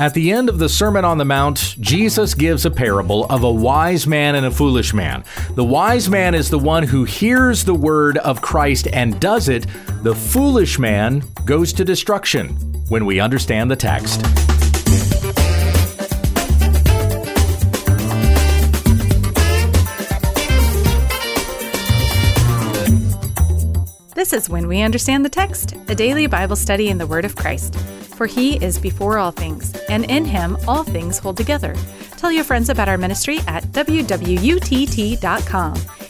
At 0.00 0.14
the 0.14 0.30
end 0.30 0.48
of 0.48 0.60
the 0.60 0.68
Sermon 0.68 1.04
on 1.04 1.18
the 1.18 1.24
Mount, 1.24 1.74
Jesus 1.80 2.32
gives 2.32 2.64
a 2.64 2.70
parable 2.70 3.24
of 3.24 3.42
a 3.42 3.50
wise 3.50 4.06
man 4.06 4.36
and 4.36 4.46
a 4.46 4.50
foolish 4.50 4.94
man. 4.94 5.24
The 5.56 5.64
wise 5.64 6.08
man 6.08 6.36
is 6.36 6.50
the 6.50 6.58
one 6.58 6.84
who 6.84 7.02
hears 7.02 7.64
the 7.64 7.74
word 7.74 8.16
of 8.18 8.40
Christ 8.40 8.86
and 8.92 9.18
does 9.18 9.48
it. 9.48 9.66
The 10.04 10.14
foolish 10.14 10.78
man 10.78 11.24
goes 11.44 11.72
to 11.72 11.84
destruction 11.84 12.50
when 12.88 13.06
we 13.06 13.18
understand 13.18 13.72
the 13.72 13.76
text. 13.76 14.24
This 24.28 24.42
is 24.42 24.50
When 24.50 24.68
We 24.68 24.82
Understand 24.82 25.24
the 25.24 25.30
Text, 25.30 25.74
a 25.88 25.94
daily 25.94 26.26
Bible 26.26 26.54
study 26.54 26.90
in 26.90 26.98
the 26.98 27.06
Word 27.06 27.24
of 27.24 27.34
Christ. 27.34 27.74
For 27.74 28.26
he 28.26 28.62
is 28.62 28.78
before 28.78 29.16
all 29.16 29.30
things, 29.30 29.74
and 29.88 30.04
in 30.10 30.26
him 30.26 30.58
all 30.68 30.84
things 30.84 31.18
hold 31.18 31.38
together. 31.38 31.74
Tell 32.18 32.30
your 32.30 32.44
friends 32.44 32.68
about 32.68 32.90
our 32.90 32.98
ministry 32.98 33.38
at 33.46 33.64
wwutt.com. 33.68 34.36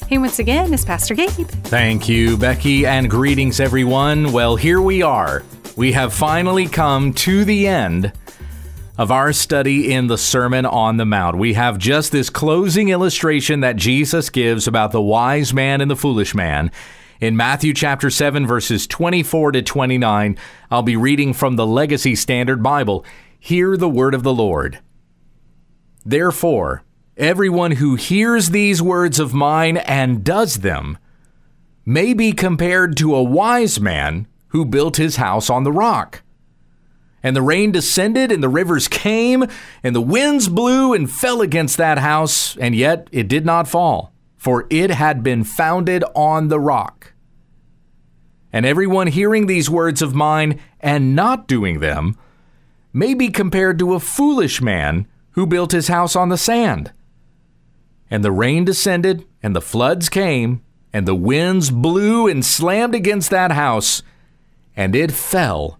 Hey, 0.08 0.18
once 0.18 0.40
again, 0.40 0.74
it's 0.74 0.84
Pastor 0.84 1.14
Gabe. 1.14 1.46
Thank 1.68 2.08
you, 2.08 2.36
Becky, 2.36 2.86
and 2.86 3.08
greetings, 3.08 3.60
everyone. 3.60 4.32
Well, 4.32 4.56
here 4.56 4.80
we 4.80 5.00
are. 5.00 5.44
We 5.76 5.92
have 5.92 6.12
finally 6.12 6.66
come 6.66 7.12
to 7.12 7.44
the 7.44 7.68
end 7.68 8.12
of 8.96 9.12
our 9.12 9.32
study 9.32 9.92
in 9.92 10.08
the 10.08 10.18
Sermon 10.18 10.66
on 10.66 10.96
the 10.96 11.06
Mount. 11.06 11.38
We 11.38 11.54
have 11.54 11.78
just 11.78 12.10
this 12.10 12.30
closing 12.30 12.88
illustration 12.88 13.60
that 13.60 13.76
Jesus 13.76 14.28
gives 14.28 14.66
about 14.66 14.90
the 14.90 15.00
wise 15.00 15.54
man 15.54 15.80
and 15.80 15.88
the 15.88 15.94
foolish 15.94 16.34
man 16.34 16.72
in 17.20 17.36
Matthew 17.36 17.74
chapter 17.74 18.10
7, 18.10 18.46
verses 18.46 18.86
24 18.86 19.52
to 19.52 19.62
29. 19.62 20.36
I'll 20.70 20.82
be 20.82 20.96
reading 20.96 21.32
from 21.32 21.56
the 21.56 21.66
Legacy 21.66 22.14
Standard 22.14 22.62
Bible. 22.62 23.04
Hear 23.38 23.76
the 23.76 23.88
word 23.88 24.14
of 24.14 24.22
the 24.22 24.34
Lord. 24.34 24.78
Therefore, 26.04 26.84
everyone 27.16 27.72
who 27.72 27.96
hears 27.96 28.50
these 28.50 28.80
words 28.80 29.18
of 29.18 29.34
mine 29.34 29.78
and 29.78 30.22
does 30.22 30.56
them 30.56 30.98
may 31.84 32.14
be 32.14 32.32
compared 32.32 32.96
to 32.98 33.14
a 33.14 33.22
wise 33.22 33.80
man 33.80 34.26
who 34.48 34.64
built 34.64 34.96
his 34.96 35.16
house 35.16 35.50
on 35.50 35.64
the 35.64 35.72
rock. 35.72 36.22
And 37.20 37.34
the 37.34 37.42
rain 37.42 37.72
descended, 37.72 38.30
and 38.30 38.42
the 38.42 38.48
rivers 38.48 38.86
came, 38.86 39.44
and 39.82 39.94
the 39.94 40.00
winds 40.00 40.48
blew 40.48 40.94
and 40.94 41.10
fell 41.10 41.40
against 41.40 41.76
that 41.78 41.98
house, 41.98 42.56
and 42.58 42.76
yet 42.76 43.08
it 43.10 43.26
did 43.26 43.44
not 43.44 43.66
fall, 43.66 44.12
for 44.36 44.66
it 44.70 44.90
had 44.90 45.24
been 45.24 45.42
founded 45.42 46.04
on 46.14 46.46
the 46.46 46.60
rock. 46.60 47.12
And 48.52 48.64
everyone 48.64 49.08
hearing 49.08 49.46
these 49.46 49.68
words 49.68 50.00
of 50.00 50.14
mine 50.14 50.60
and 50.80 51.14
not 51.14 51.46
doing 51.46 51.80
them 51.80 52.16
may 52.92 53.14
be 53.14 53.28
compared 53.28 53.78
to 53.78 53.94
a 53.94 54.00
foolish 54.00 54.60
man 54.62 55.06
who 55.32 55.46
built 55.46 55.72
his 55.72 55.88
house 55.88 56.16
on 56.16 56.30
the 56.30 56.38
sand. 56.38 56.92
And 58.10 58.24
the 58.24 58.32
rain 58.32 58.64
descended, 58.64 59.26
and 59.42 59.54
the 59.54 59.60
floods 59.60 60.08
came, 60.08 60.62
and 60.92 61.06
the 61.06 61.14
winds 61.14 61.70
blew 61.70 62.26
and 62.26 62.44
slammed 62.44 62.94
against 62.94 63.30
that 63.30 63.52
house, 63.52 64.02
and 64.74 64.96
it 64.96 65.12
fell, 65.12 65.78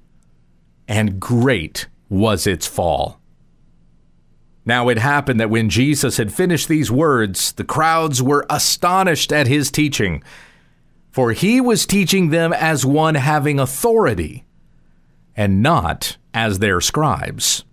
and 0.87 1.19
great 1.19 1.89
was 2.09 2.47
its 2.47 2.67
fall. 2.67 3.19
Now 4.67 4.91
it 4.91 4.99
happened 4.99 5.41
that 5.41 5.49
when 5.49 5.71
Jesus 5.71 6.19
had 6.19 6.31
finished 6.31 6.69
these 6.69 6.91
words, 6.91 7.53
the 7.53 7.65
crowds 7.65 8.23
were 8.23 8.45
astonished 8.51 9.33
at 9.33 9.47
his 9.47 9.71
teaching 9.71 10.23
for 11.19 11.33
he 11.33 11.61
was 11.61 11.85
teaching 11.85 12.31
them 12.31 12.53
as 12.53 12.87
one 12.87 13.17
having 13.17 13.59
authority, 13.59 14.45
and 15.35 15.61
not 15.61 16.17
as 16.33 16.61
their 16.61 16.81
scribes. 16.81 17.65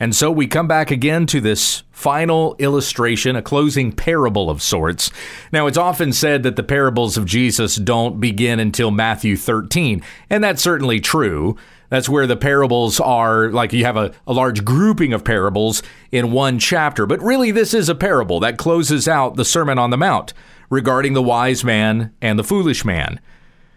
And 0.00 0.16
so 0.16 0.32
we 0.32 0.48
come 0.48 0.66
back 0.66 0.90
again 0.90 1.26
to 1.26 1.40
this 1.40 1.84
final 1.92 2.56
illustration, 2.58 3.36
a 3.36 3.42
closing 3.42 3.92
parable 3.92 4.50
of 4.50 4.60
sorts. 4.60 5.12
Now, 5.52 5.68
it's 5.68 5.78
often 5.78 6.12
said 6.12 6.42
that 6.42 6.56
the 6.56 6.64
parables 6.64 7.16
of 7.16 7.24
Jesus 7.24 7.76
don't 7.76 8.18
begin 8.18 8.58
until 8.58 8.90
Matthew 8.90 9.36
13, 9.36 10.02
and 10.28 10.42
that's 10.42 10.60
certainly 10.60 10.98
true. 10.98 11.56
That's 11.88 12.08
where 12.08 12.26
the 12.26 12.36
parables 12.36 12.98
are, 12.98 13.48
like 13.50 13.72
you 13.72 13.84
have 13.84 13.96
a, 13.96 14.12
a 14.26 14.32
large 14.32 14.64
grouping 14.64 15.12
of 15.12 15.22
parables 15.22 15.84
in 16.10 16.32
one 16.32 16.58
chapter. 16.58 17.06
But 17.06 17.22
really, 17.22 17.52
this 17.52 17.74
is 17.74 17.88
a 17.88 17.94
parable 17.94 18.40
that 18.40 18.58
closes 18.58 19.06
out 19.06 19.36
the 19.36 19.44
Sermon 19.44 19.78
on 19.78 19.90
the 19.90 19.96
Mount 19.96 20.34
regarding 20.70 21.14
the 21.14 21.22
wise 21.22 21.64
man 21.64 22.12
and 22.20 22.38
the 22.38 22.44
foolish 22.44 22.84
man. 22.84 23.20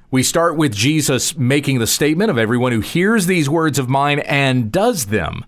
We 0.09 0.23
start 0.23 0.57
with 0.57 0.75
Jesus 0.75 1.37
making 1.37 1.79
the 1.79 1.87
statement 1.87 2.29
of 2.29 2.37
everyone 2.37 2.73
who 2.73 2.81
hears 2.81 3.27
these 3.27 3.49
words 3.49 3.79
of 3.79 3.89
mine 3.89 4.19
and 4.19 4.71
does 4.71 5.05
them 5.05 5.45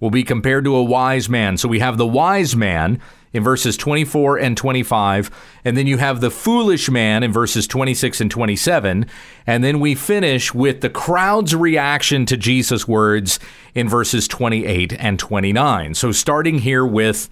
will 0.00 0.10
be 0.10 0.24
compared 0.24 0.64
to 0.64 0.74
a 0.74 0.82
wise 0.82 1.28
man. 1.28 1.56
So 1.56 1.68
we 1.68 1.78
have 1.78 1.96
the 1.96 2.06
wise 2.06 2.56
man 2.56 3.00
in 3.32 3.44
verses 3.44 3.76
24 3.76 4.38
and 4.38 4.56
25, 4.56 5.30
and 5.64 5.76
then 5.76 5.86
you 5.86 5.98
have 5.98 6.20
the 6.20 6.30
foolish 6.30 6.90
man 6.90 7.22
in 7.22 7.32
verses 7.32 7.66
26 7.68 8.20
and 8.20 8.30
27, 8.30 9.06
and 9.46 9.64
then 9.64 9.80
we 9.80 9.94
finish 9.94 10.52
with 10.52 10.80
the 10.80 10.90
crowd's 10.90 11.54
reaction 11.54 12.26
to 12.26 12.36
Jesus' 12.36 12.86
words 12.86 13.38
in 13.74 13.88
verses 13.88 14.28
28 14.28 14.92
and 14.98 15.18
29. 15.18 15.94
So 15.94 16.12
starting 16.12 16.58
here 16.58 16.84
with 16.84 17.30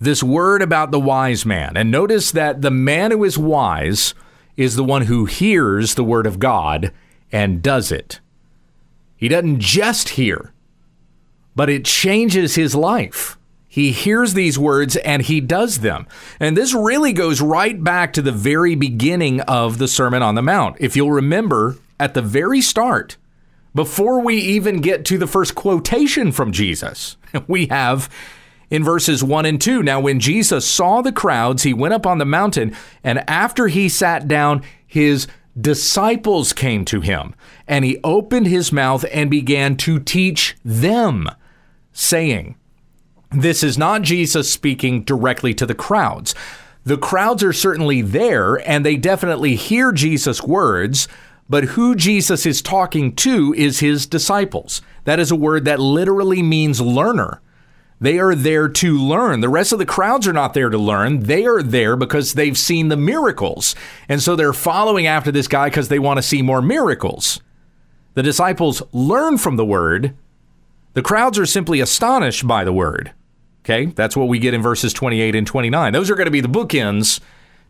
this 0.00 0.22
word 0.22 0.62
about 0.62 0.90
the 0.90 1.00
wise 1.00 1.46
man. 1.46 1.76
And 1.76 1.90
notice 1.90 2.30
that 2.32 2.62
the 2.62 2.70
man 2.70 3.10
who 3.10 3.24
is 3.24 3.38
wise 3.38 4.14
is 4.56 4.76
the 4.76 4.84
one 4.84 5.02
who 5.02 5.24
hears 5.24 5.94
the 5.94 6.04
word 6.04 6.26
of 6.26 6.38
God 6.38 6.92
and 7.32 7.62
does 7.62 7.90
it. 7.90 8.20
He 9.16 9.28
doesn't 9.28 9.60
just 9.60 10.10
hear, 10.10 10.52
but 11.56 11.70
it 11.70 11.84
changes 11.84 12.54
his 12.54 12.74
life. 12.74 13.38
He 13.68 13.90
hears 13.90 14.34
these 14.34 14.56
words 14.56 14.96
and 14.98 15.22
he 15.22 15.40
does 15.40 15.80
them. 15.80 16.06
And 16.38 16.56
this 16.56 16.72
really 16.72 17.12
goes 17.12 17.40
right 17.40 17.82
back 17.82 18.12
to 18.12 18.22
the 18.22 18.30
very 18.30 18.76
beginning 18.76 19.40
of 19.40 19.78
the 19.78 19.88
Sermon 19.88 20.22
on 20.22 20.36
the 20.36 20.42
Mount. 20.42 20.76
If 20.78 20.94
you'll 20.94 21.10
remember, 21.10 21.76
at 21.98 22.14
the 22.14 22.22
very 22.22 22.60
start, 22.60 23.16
before 23.74 24.20
we 24.20 24.36
even 24.36 24.80
get 24.80 25.04
to 25.06 25.18
the 25.18 25.26
first 25.26 25.54
quotation 25.54 26.30
from 26.30 26.52
Jesus, 26.52 27.16
we 27.48 27.66
have 27.66 28.08
in 28.70 28.84
verses 28.84 29.22
1 29.22 29.46
and 29.46 29.60
2. 29.60 29.82
Now, 29.82 30.00
when 30.00 30.20
Jesus 30.20 30.66
saw 30.66 31.02
the 31.02 31.12
crowds, 31.12 31.62
he 31.62 31.74
went 31.74 31.94
up 31.94 32.06
on 32.06 32.18
the 32.18 32.24
mountain, 32.24 32.74
and 33.02 33.28
after 33.28 33.68
he 33.68 33.88
sat 33.88 34.28
down, 34.28 34.62
his 34.86 35.26
disciples 35.58 36.52
came 36.52 36.84
to 36.86 37.00
him, 37.00 37.34
and 37.66 37.84
he 37.84 37.98
opened 38.02 38.46
his 38.46 38.72
mouth 38.72 39.04
and 39.12 39.30
began 39.30 39.76
to 39.76 40.00
teach 40.00 40.56
them, 40.64 41.28
saying, 41.92 42.56
This 43.30 43.62
is 43.62 43.78
not 43.78 44.02
Jesus 44.02 44.50
speaking 44.50 45.04
directly 45.04 45.54
to 45.54 45.66
the 45.66 45.74
crowds. 45.74 46.34
The 46.84 46.98
crowds 46.98 47.42
are 47.42 47.52
certainly 47.52 48.02
there, 48.02 48.56
and 48.68 48.84
they 48.84 48.96
definitely 48.96 49.56
hear 49.56 49.90
Jesus' 49.92 50.42
words. 50.42 51.08
But 51.48 51.64
who 51.64 51.94
Jesus 51.94 52.46
is 52.46 52.62
talking 52.62 53.14
to 53.16 53.54
is 53.56 53.80
his 53.80 54.06
disciples. 54.06 54.80
That 55.04 55.20
is 55.20 55.30
a 55.30 55.36
word 55.36 55.66
that 55.66 55.78
literally 55.78 56.42
means 56.42 56.80
learner. 56.80 57.40
They 58.04 58.18
are 58.18 58.34
there 58.34 58.68
to 58.68 58.98
learn. 58.98 59.40
The 59.40 59.48
rest 59.48 59.72
of 59.72 59.78
the 59.78 59.86
crowds 59.86 60.28
are 60.28 60.32
not 60.34 60.52
there 60.52 60.68
to 60.68 60.76
learn. 60.76 61.20
They 61.20 61.46
are 61.46 61.62
there 61.62 61.96
because 61.96 62.34
they've 62.34 62.56
seen 62.56 62.88
the 62.88 62.98
miracles. 62.98 63.74
And 64.10 64.20
so 64.20 64.36
they're 64.36 64.52
following 64.52 65.06
after 65.06 65.32
this 65.32 65.48
guy 65.48 65.70
because 65.70 65.88
they 65.88 65.98
want 65.98 66.18
to 66.18 66.22
see 66.22 66.42
more 66.42 66.60
miracles. 66.60 67.40
The 68.12 68.22
disciples 68.22 68.82
learn 68.92 69.38
from 69.38 69.56
the 69.56 69.64
word. 69.64 70.14
The 70.92 71.00
crowds 71.00 71.38
are 71.38 71.46
simply 71.46 71.80
astonished 71.80 72.46
by 72.46 72.62
the 72.62 72.74
word. 72.74 73.14
Okay, 73.62 73.86
that's 73.86 74.18
what 74.18 74.28
we 74.28 74.38
get 74.38 74.52
in 74.52 74.60
verses 74.60 74.92
28 74.92 75.34
and 75.34 75.46
29. 75.46 75.94
Those 75.94 76.10
are 76.10 76.14
going 76.14 76.26
to 76.26 76.30
be 76.30 76.42
the 76.42 76.48
bookends 76.48 77.20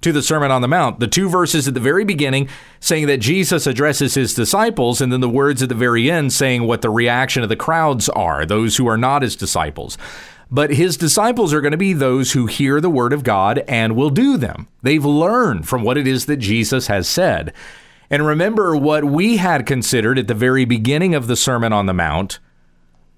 to 0.04 0.12
the 0.12 0.22
Sermon 0.22 0.50
on 0.50 0.62
the 0.62 0.68
Mount. 0.68 1.00
The 1.00 1.08
two 1.08 1.28
verses 1.28 1.66
at 1.66 1.72
the 1.72 1.80
very 1.80 2.04
beginning 2.04 2.48
saying 2.78 3.06
that 3.06 3.18
Jesus 3.18 3.66
addresses 3.66 4.14
his 4.14 4.34
disciples, 4.34 5.00
and 5.00 5.10
then 5.10 5.20
the 5.20 5.28
words 5.28 5.62
at 5.62 5.70
the 5.70 5.74
very 5.74 6.10
end 6.10 6.32
saying 6.32 6.64
what 6.64 6.82
the 6.82 6.90
reaction 6.90 7.42
of 7.42 7.48
the 7.48 7.56
crowds 7.56 8.10
are, 8.10 8.44
those 8.44 8.76
who 8.76 8.86
are 8.86 8.98
not 8.98 9.22
his 9.22 9.34
disciples. 9.34 9.96
But 10.50 10.74
his 10.74 10.98
disciples 10.98 11.54
are 11.54 11.62
going 11.62 11.72
to 11.72 11.78
be 11.78 11.94
those 11.94 12.32
who 12.32 12.46
hear 12.46 12.80
the 12.80 12.90
word 12.90 13.14
of 13.14 13.24
God 13.24 13.64
and 13.66 13.96
will 13.96 14.10
do 14.10 14.36
them. 14.36 14.68
They've 14.82 15.04
learned 15.04 15.66
from 15.66 15.82
what 15.82 15.96
it 15.96 16.06
is 16.06 16.26
that 16.26 16.36
Jesus 16.36 16.86
has 16.88 17.08
said. 17.08 17.54
And 18.10 18.26
remember 18.26 18.76
what 18.76 19.04
we 19.04 19.38
had 19.38 19.64
considered 19.64 20.18
at 20.18 20.28
the 20.28 20.34
very 20.34 20.66
beginning 20.66 21.14
of 21.14 21.26
the 21.26 21.36
Sermon 21.36 21.72
on 21.72 21.86
the 21.86 21.94
Mount 21.94 22.38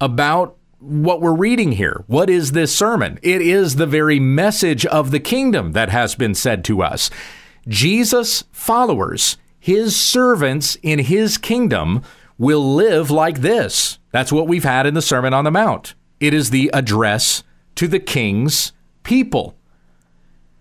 about 0.00 0.55
what 0.78 1.20
we're 1.20 1.34
reading 1.34 1.72
here. 1.72 2.04
What 2.06 2.28
is 2.28 2.52
this 2.52 2.74
sermon? 2.74 3.18
It 3.22 3.40
is 3.40 3.76
the 3.76 3.86
very 3.86 4.20
message 4.20 4.84
of 4.86 5.10
the 5.10 5.20
kingdom 5.20 5.72
that 5.72 5.88
has 5.88 6.14
been 6.14 6.34
said 6.34 6.64
to 6.64 6.82
us. 6.82 7.10
Jesus' 7.66 8.44
followers, 8.52 9.36
his 9.58 9.96
servants 9.96 10.76
in 10.82 11.00
his 11.00 11.38
kingdom, 11.38 12.02
will 12.38 12.74
live 12.74 13.10
like 13.10 13.40
this. 13.40 13.98
That's 14.12 14.32
what 14.32 14.46
we've 14.48 14.64
had 14.64 14.86
in 14.86 14.94
the 14.94 15.02
Sermon 15.02 15.34
on 15.34 15.44
the 15.44 15.50
Mount. 15.50 15.94
It 16.20 16.34
is 16.34 16.50
the 16.50 16.70
address 16.72 17.42
to 17.76 17.88
the 17.88 18.00
king's 18.00 18.72
people. 19.02 19.56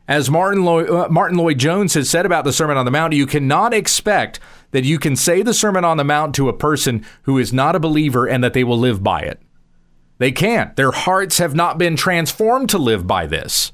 As 0.07 0.29
Martin, 0.29 0.67
uh, 0.67 1.07
Martyn 1.09 1.37
Lloyd 1.37 1.57
Jones 1.57 1.95
has 1.95 2.09
said 2.09 2.25
about 2.25 2.43
the 2.43 2.53
Sermon 2.53 2.77
on 2.77 2.85
the 2.85 2.91
Mount, 2.91 3.13
you 3.13 3.25
cannot 3.25 3.73
expect 3.73 4.39
that 4.71 4.83
you 4.83 4.99
can 4.99 5.15
say 5.15 5.41
the 5.41 5.53
Sermon 5.53 5.83
on 5.83 5.97
the 5.97 6.03
Mount 6.03 6.35
to 6.35 6.49
a 6.49 6.53
person 6.53 7.03
who 7.23 7.37
is 7.37 7.51
not 7.51 7.75
a 7.75 7.79
believer 7.79 8.27
and 8.27 8.43
that 8.43 8.53
they 8.53 8.63
will 8.63 8.77
live 8.77 9.03
by 9.03 9.21
it. 9.21 9.41
They 10.17 10.31
can't. 10.31 10.75
Their 10.75 10.91
hearts 10.91 11.37
have 11.39 11.55
not 11.55 11.77
been 11.77 11.95
transformed 11.95 12.69
to 12.69 12.77
live 12.77 13.05
by 13.05 13.25
this. 13.25 13.71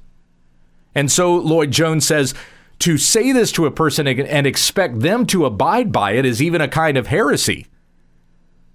And 0.95 1.11
so 1.11 1.35
Lloyd 1.35 1.71
Jones 1.71 2.05
says 2.05 2.33
to 2.79 2.97
say 2.97 3.31
this 3.31 3.51
to 3.53 3.67
a 3.67 3.71
person 3.71 4.07
and 4.07 4.47
expect 4.47 4.99
them 4.99 5.25
to 5.27 5.45
abide 5.45 5.91
by 5.91 6.13
it 6.13 6.25
is 6.25 6.41
even 6.41 6.61
a 6.61 6.67
kind 6.67 6.97
of 6.97 7.07
heresy. 7.07 7.67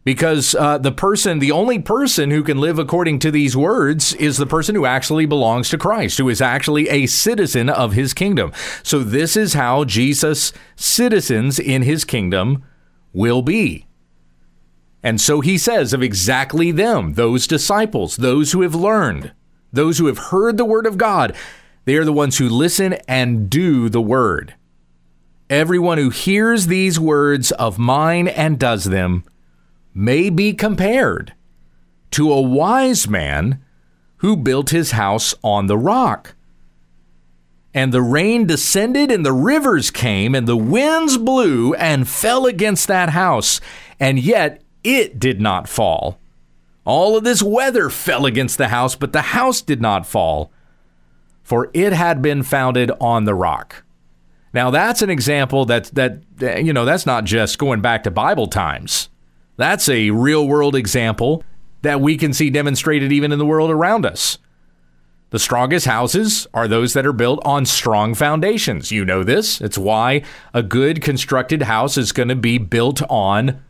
Because 0.04 0.54
uh, 0.54 0.78
the 0.78 0.92
person, 0.92 1.40
the 1.40 1.50
only 1.50 1.80
person 1.80 2.30
who 2.30 2.44
can 2.44 2.58
live 2.58 2.78
according 2.78 3.18
to 3.18 3.32
these 3.32 3.56
words 3.56 4.14
is 4.14 4.36
the 4.36 4.46
person 4.46 4.76
who 4.76 4.86
actually 4.86 5.26
belongs 5.26 5.68
to 5.70 5.78
Christ, 5.78 6.18
who 6.18 6.28
is 6.28 6.40
actually 6.40 6.88
a 6.88 7.06
citizen 7.06 7.68
of 7.68 7.94
his 7.94 8.14
kingdom. 8.14 8.52
So, 8.84 9.00
this 9.00 9.36
is 9.36 9.54
how 9.54 9.82
Jesus' 9.82 10.52
citizens 10.76 11.58
in 11.58 11.82
his 11.82 12.04
kingdom 12.04 12.62
will 13.12 13.42
be. 13.42 13.86
And 15.06 15.20
so 15.20 15.40
he 15.40 15.56
says 15.56 15.92
of 15.92 16.02
exactly 16.02 16.72
them, 16.72 17.12
those 17.12 17.46
disciples, 17.46 18.16
those 18.16 18.50
who 18.50 18.62
have 18.62 18.74
learned, 18.74 19.30
those 19.72 19.98
who 19.98 20.06
have 20.06 20.18
heard 20.18 20.56
the 20.56 20.64
word 20.64 20.84
of 20.84 20.98
God, 20.98 21.32
they 21.84 21.94
are 21.94 22.04
the 22.04 22.12
ones 22.12 22.38
who 22.38 22.48
listen 22.48 22.94
and 23.06 23.48
do 23.48 23.88
the 23.88 24.00
word. 24.00 24.56
Everyone 25.48 25.98
who 25.98 26.10
hears 26.10 26.66
these 26.66 26.98
words 26.98 27.52
of 27.52 27.78
mine 27.78 28.26
and 28.26 28.58
does 28.58 28.86
them 28.86 29.22
may 29.94 30.28
be 30.28 30.52
compared 30.52 31.34
to 32.10 32.32
a 32.32 32.40
wise 32.40 33.06
man 33.06 33.62
who 34.16 34.36
built 34.36 34.70
his 34.70 34.90
house 34.90 35.36
on 35.44 35.68
the 35.68 35.78
rock. 35.78 36.34
And 37.72 37.92
the 37.92 38.02
rain 38.02 38.44
descended, 38.44 39.12
and 39.12 39.24
the 39.24 39.32
rivers 39.32 39.92
came, 39.92 40.34
and 40.34 40.48
the 40.48 40.56
winds 40.56 41.16
blew 41.16 41.74
and 41.74 42.08
fell 42.08 42.44
against 42.46 42.88
that 42.88 43.10
house, 43.10 43.60
and 44.00 44.18
yet 44.18 44.64
it 44.86 45.18
did 45.18 45.40
not 45.40 45.68
fall. 45.68 46.20
All 46.84 47.16
of 47.16 47.24
this 47.24 47.42
weather 47.42 47.90
fell 47.90 48.24
against 48.24 48.56
the 48.56 48.68
house, 48.68 48.94
but 48.94 49.12
the 49.12 49.22
house 49.22 49.60
did 49.60 49.82
not 49.82 50.06
fall, 50.06 50.52
for 51.42 51.70
it 51.74 51.92
had 51.92 52.22
been 52.22 52.44
founded 52.44 52.92
on 53.00 53.24
the 53.24 53.34
rock. 53.34 53.82
Now 54.54 54.70
that's 54.70 55.02
an 55.02 55.10
example 55.10 55.64
that 55.66 55.86
that 55.94 56.22
you 56.64 56.72
know 56.72 56.84
that's 56.84 57.04
not 57.04 57.24
just 57.24 57.58
going 57.58 57.80
back 57.80 58.04
to 58.04 58.10
Bible 58.10 58.46
times. 58.46 59.08
That's 59.56 59.88
a 59.88 60.10
real 60.10 60.46
world 60.46 60.76
example 60.76 61.42
that 61.82 62.00
we 62.00 62.16
can 62.16 62.32
see 62.32 62.48
demonstrated 62.48 63.10
even 63.10 63.32
in 63.32 63.38
the 63.38 63.46
world 63.46 63.70
around 63.70 64.06
us. 64.06 64.38
The 65.30 65.38
strongest 65.40 65.86
houses 65.86 66.46
are 66.54 66.68
those 66.68 66.92
that 66.92 67.04
are 67.04 67.12
built 67.12 67.40
on 67.44 67.66
strong 67.66 68.14
foundations. 68.14 68.92
You 68.92 69.04
know 69.04 69.24
this. 69.24 69.60
It's 69.60 69.76
why 69.76 70.22
a 70.54 70.62
good 70.62 71.02
constructed 71.02 71.62
house 71.62 71.98
is 71.98 72.12
going 72.12 72.28
to 72.28 72.36
be 72.36 72.58
built 72.58 73.02
on 73.10 73.62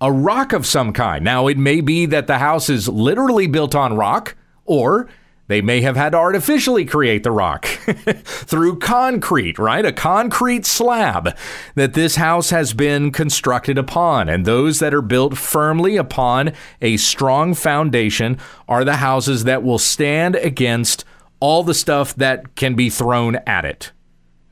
a 0.00 0.12
rock 0.12 0.52
of 0.52 0.66
some 0.66 0.92
kind. 0.92 1.24
Now, 1.24 1.46
it 1.46 1.58
may 1.58 1.80
be 1.80 2.06
that 2.06 2.26
the 2.26 2.38
house 2.38 2.68
is 2.68 2.88
literally 2.88 3.46
built 3.46 3.74
on 3.74 3.96
rock, 3.96 4.36
or 4.64 5.08
they 5.46 5.60
may 5.60 5.82
have 5.82 5.96
had 5.96 6.10
to 6.10 6.18
artificially 6.18 6.84
create 6.84 7.22
the 7.22 7.30
rock 7.30 7.66
through 8.24 8.78
concrete, 8.78 9.58
right? 9.58 9.84
A 9.84 9.92
concrete 9.92 10.64
slab 10.64 11.36
that 11.74 11.92
this 11.92 12.16
house 12.16 12.50
has 12.50 12.72
been 12.72 13.10
constructed 13.10 13.76
upon. 13.76 14.28
And 14.28 14.44
those 14.44 14.78
that 14.78 14.94
are 14.94 15.02
built 15.02 15.36
firmly 15.36 15.96
upon 15.96 16.52
a 16.80 16.96
strong 16.96 17.52
foundation 17.52 18.38
are 18.68 18.84
the 18.84 18.96
houses 18.96 19.44
that 19.44 19.62
will 19.62 19.78
stand 19.78 20.34
against 20.36 21.04
all 21.40 21.62
the 21.62 21.74
stuff 21.74 22.14
that 22.14 22.56
can 22.56 22.74
be 22.74 22.88
thrown 22.88 23.36
at 23.46 23.66
it. 23.66 23.92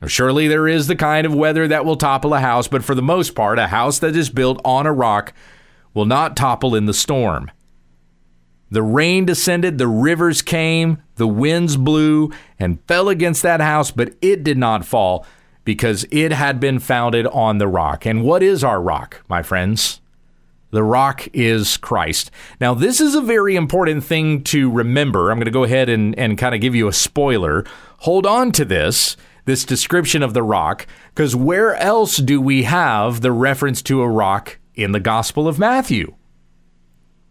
Surely 0.07 0.47
there 0.47 0.67
is 0.67 0.87
the 0.87 0.95
kind 0.95 1.25
of 1.25 1.33
weather 1.33 1.67
that 1.67 1.85
will 1.85 1.95
topple 1.95 2.33
a 2.33 2.39
house, 2.39 2.67
but 2.67 2.83
for 2.83 2.95
the 2.95 3.01
most 3.01 3.35
part, 3.35 3.59
a 3.59 3.67
house 3.67 3.99
that 3.99 4.15
is 4.15 4.29
built 4.29 4.59
on 4.65 4.85
a 4.85 4.93
rock 4.93 5.33
will 5.93 6.05
not 6.05 6.35
topple 6.35 6.75
in 6.75 6.85
the 6.85 6.93
storm. 6.93 7.51
The 8.69 8.81
rain 8.81 9.25
descended, 9.25 9.77
the 9.77 9.87
rivers 9.87 10.41
came, 10.41 11.01
the 11.15 11.27
winds 11.27 11.77
blew 11.77 12.31
and 12.57 12.83
fell 12.87 13.07
against 13.07 13.43
that 13.43 13.61
house, 13.61 13.91
but 13.91 14.15
it 14.21 14.43
did 14.43 14.57
not 14.57 14.85
fall 14.85 15.25
because 15.63 16.05
it 16.11 16.31
had 16.31 16.59
been 16.59 16.79
founded 16.79 17.27
on 17.27 17.59
the 17.59 17.67
rock. 17.67 18.05
And 18.05 18.23
what 18.23 18.41
is 18.41 18.63
our 18.63 18.81
rock, 18.81 19.23
my 19.29 19.43
friends? 19.43 20.01
The 20.71 20.83
rock 20.83 21.27
is 21.33 21.77
Christ. 21.77 22.31
Now, 22.59 22.73
this 22.73 22.99
is 22.99 23.13
a 23.13 23.21
very 23.21 23.55
important 23.55 24.03
thing 24.03 24.43
to 24.45 24.71
remember. 24.71 25.29
I'm 25.29 25.37
going 25.37 25.45
to 25.45 25.51
go 25.51 25.65
ahead 25.65 25.87
and, 25.87 26.17
and 26.17 26.35
kind 26.35 26.55
of 26.55 26.61
give 26.61 26.73
you 26.73 26.87
a 26.87 26.93
spoiler. 26.93 27.63
Hold 27.99 28.25
on 28.25 28.51
to 28.53 28.65
this 28.65 29.15
this 29.45 29.65
description 29.65 30.23
of 30.23 30.33
the 30.33 30.43
rock, 30.43 30.87
because 31.13 31.35
where 31.35 31.75
else 31.75 32.17
do 32.17 32.39
we 32.39 32.63
have 32.63 33.21
the 33.21 33.31
reference 33.31 33.81
to 33.83 34.01
a 34.01 34.09
rock 34.09 34.59
in 34.75 34.91
the 34.91 34.99
Gospel 34.99 35.47
of 35.47 35.59
Matthew? 35.59 36.15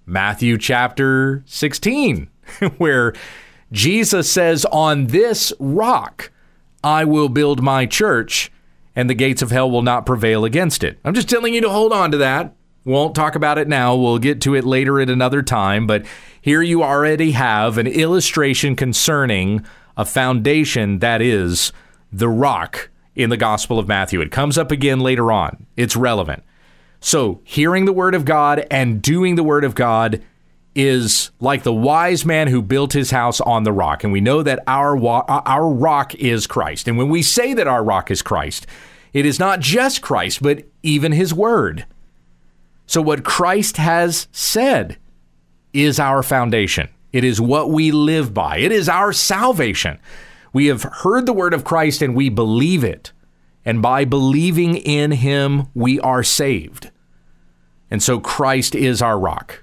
Matthew 0.04 0.58
chapter 0.58 1.42
16, 1.46 2.28
where 2.76 3.14
Jesus 3.70 4.30
says, 4.30 4.64
On 4.66 5.06
this 5.06 5.52
rock 5.58 6.30
I 6.84 7.04
will 7.04 7.28
build 7.28 7.62
my 7.62 7.86
church, 7.86 8.50
and 8.94 9.08
the 9.08 9.14
gates 9.14 9.42
of 9.42 9.50
hell 9.50 9.70
will 9.70 9.82
not 9.82 10.06
prevail 10.06 10.44
against 10.44 10.84
it. 10.84 10.98
I'm 11.04 11.14
just 11.14 11.28
telling 11.28 11.54
you 11.54 11.60
to 11.62 11.70
hold 11.70 11.92
on 11.92 12.10
to 12.10 12.18
that. 12.18 12.54
Won't 12.84 13.14
talk 13.14 13.36
about 13.36 13.58
it 13.58 13.68
now. 13.68 13.94
We'll 13.94 14.18
get 14.18 14.40
to 14.42 14.54
it 14.54 14.64
later 14.64 15.00
at 15.00 15.08
another 15.08 15.40
time. 15.40 15.86
But 15.86 16.04
here 16.40 16.62
you 16.62 16.82
already 16.82 17.30
have 17.32 17.78
an 17.78 17.86
illustration 17.86 18.74
concerning 18.74 19.64
a 19.96 20.04
foundation 20.04 20.98
that 20.98 21.22
is 21.22 21.72
the 22.12 22.28
rock 22.28 22.90
in 23.14 23.30
the 23.30 23.36
Gospel 23.36 23.78
of 23.78 23.88
Matthew. 23.88 24.20
It 24.20 24.30
comes 24.30 24.58
up 24.58 24.70
again 24.70 25.00
later 25.00 25.32
on. 25.32 25.66
It's 25.76 25.96
relevant. 25.96 26.42
So, 27.00 27.40
hearing 27.42 27.84
the 27.84 27.92
Word 27.92 28.14
of 28.14 28.24
God 28.24 28.66
and 28.70 29.02
doing 29.02 29.34
the 29.34 29.42
Word 29.42 29.64
of 29.64 29.74
God 29.74 30.22
is 30.74 31.30
like 31.40 31.64
the 31.64 31.72
wise 31.72 32.24
man 32.24 32.48
who 32.48 32.62
built 32.62 32.92
his 32.92 33.10
house 33.10 33.40
on 33.40 33.64
the 33.64 33.72
rock. 33.72 34.04
And 34.04 34.12
we 34.12 34.20
know 34.20 34.42
that 34.42 34.60
our, 34.66 34.96
our 35.28 35.68
rock 35.68 36.14
is 36.14 36.46
Christ. 36.46 36.88
And 36.88 36.96
when 36.96 37.08
we 37.08 37.22
say 37.22 37.54
that 37.54 37.66
our 37.66 37.84
rock 37.84 38.10
is 38.10 38.22
Christ, 38.22 38.66
it 39.12 39.26
is 39.26 39.38
not 39.38 39.60
just 39.60 40.00
Christ, 40.00 40.42
but 40.42 40.64
even 40.82 41.12
his 41.12 41.34
Word. 41.34 41.86
So, 42.86 43.02
what 43.02 43.24
Christ 43.24 43.78
has 43.78 44.28
said 44.32 44.96
is 45.72 45.98
our 45.98 46.22
foundation. 46.22 46.88
It 47.12 47.24
is 47.24 47.40
what 47.40 47.70
we 47.70 47.90
live 47.90 48.32
by. 48.32 48.58
It 48.58 48.72
is 48.72 48.88
our 48.88 49.12
salvation. 49.12 49.98
We 50.52 50.66
have 50.66 50.82
heard 50.82 51.26
the 51.26 51.32
word 51.32 51.54
of 51.54 51.64
Christ 51.64 52.02
and 52.02 52.14
we 52.14 52.28
believe 52.28 52.84
it. 52.84 53.12
And 53.64 53.80
by 53.80 54.04
believing 54.04 54.76
in 54.76 55.12
him, 55.12 55.68
we 55.74 56.00
are 56.00 56.22
saved. 56.22 56.90
And 57.90 58.02
so 58.02 58.18
Christ 58.18 58.74
is 58.74 59.00
our 59.00 59.18
rock. 59.18 59.62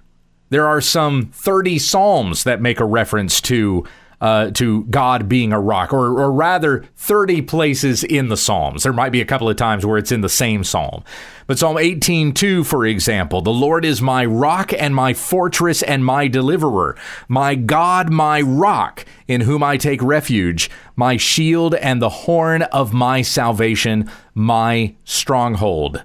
There 0.49 0.67
are 0.67 0.81
some 0.81 1.31
30 1.33 1.79
Psalms 1.79 2.43
that 2.43 2.61
make 2.61 2.79
a 2.79 2.85
reference 2.85 3.41
to 3.41 3.85
uh, 4.21 4.51
to 4.51 4.83
God 4.85 5.29
being 5.29 5.53
a 5.53 5.59
rock, 5.59 5.93
or, 5.93 6.19
or 6.19 6.31
rather, 6.31 6.85
30 6.97 7.41
places 7.43 8.03
in 8.03 8.27
the 8.27 8.37
Psalms. 8.37 8.83
There 8.83 8.93
might 8.93 9.11
be 9.11 9.21
a 9.21 9.25
couple 9.25 9.49
of 9.49 9.55
times 9.55 9.85
where 9.85 9.97
it's 9.97 10.11
in 10.11 10.21
the 10.21 10.29
same 10.29 10.63
Psalm. 10.63 11.03
But 11.47 11.57
Psalm 11.57 11.77
18:2, 11.77 12.65
for 12.65 12.85
example, 12.85 13.41
the 13.41 13.49
Lord 13.49 13.83
is 13.83 14.01
my 14.01 14.25
rock 14.25 14.71
and 14.73 14.93
my 14.93 15.13
fortress 15.13 15.81
and 15.81 16.05
my 16.05 16.27
deliverer, 16.27 16.95
my 17.27 17.55
God, 17.55 18.11
my 18.11 18.41
rock, 18.41 19.05
in 19.27 19.41
whom 19.41 19.63
I 19.63 19.77
take 19.77 20.03
refuge, 20.03 20.69
my 20.95 21.17
shield 21.17 21.73
and 21.75 22.01
the 22.01 22.09
horn 22.09 22.63
of 22.63 22.93
my 22.93 23.21
salvation, 23.21 24.09
my 24.35 24.95
stronghold. 25.05 26.03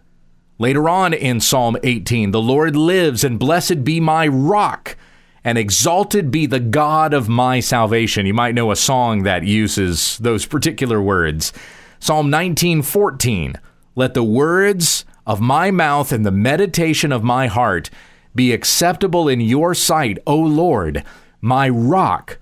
Later 0.58 0.88
on 0.88 1.12
in 1.12 1.40
Psalm 1.40 1.76
18, 1.82 2.30
the 2.30 2.40
Lord 2.40 2.76
lives, 2.76 3.24
and 3.24 3.40
blessed 3.40 3.82
be 3.82 3.98
my 3.98 4.28
rock 4.28 4.96
and 5.44 5.58
exalted 5.58 6.30
be 6.30 6.46
the 6.46 6.60
God 6.60 7.12
of 7.12 7.28
my 7.28 7.60
salvation. 7.60 8.26
You 8.26 8.34
might 8.34 8.54
know 8.54 8.70
a 8.70 8.76
song 8.76 9.24
that 9.24 9.44
uses 9.44 10.16
those 10.18 10.46
particular 10.46 11.00
words. 11.02 11.52
Psalm 12.00 12.30
19:14. 12.30 13.56
Let 13.94 14.14
the 14.14 14.24
words 14.24 15.04
of 15.26 15.40
my 15.40 15.70
mouth 15.70 16.10
and 16.12 16.24
the 16.24 16.32
meditation 16.32 17.12
of 17.12 17.22
my 17.22 17.46
heart 17.46 17.90
be 18.34 18.52
acceptable 18.52 19.28
in 19.28 19.40
your 19.40 19.74
sight, 19.74 20.18
O 20.26 20.36
Lord, 20.36 21.04
my 21.40 21.68
rock 21.68 22.38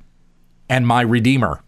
and 0.69 0.87
my 0.87 1.03
redeemer. 1.03 1.61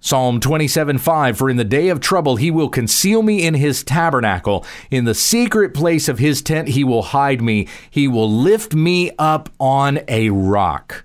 Psalm 0.00 0.40
27 0.40 0.96
5 0.96 1.36
For 1.36 1.50
in 1.50 1.56
the 1.56 1.64
day 1.64 1.88
of 1.88 2.00
trouble 2.00 2.36
he 2.36 2.50
will 2.50 2.70
conceal 2.70 3.22
me 3.22 3.44
in 3.44 3.54
his 3.54 3.84
tabernacle. 3.84 4.64
In 4.90 5.04
the 5.04 5.14
secret 5.14 5.74
place 5.74 6.08
of 6.08 6.18
his 6.18 6.40
tent 6.40 6.68
he 6.68 6.82
will 6.82 7.02
hide 7.02 7.42
me. 7.42 7.68
He 7.90 8.08
will 8.08 8.30
lift 8.30 8.74
me 8.74 9.10
up 9.18 9.50
on 9.60 10.00
a 10.08 10.30
rock. 10.30 11.04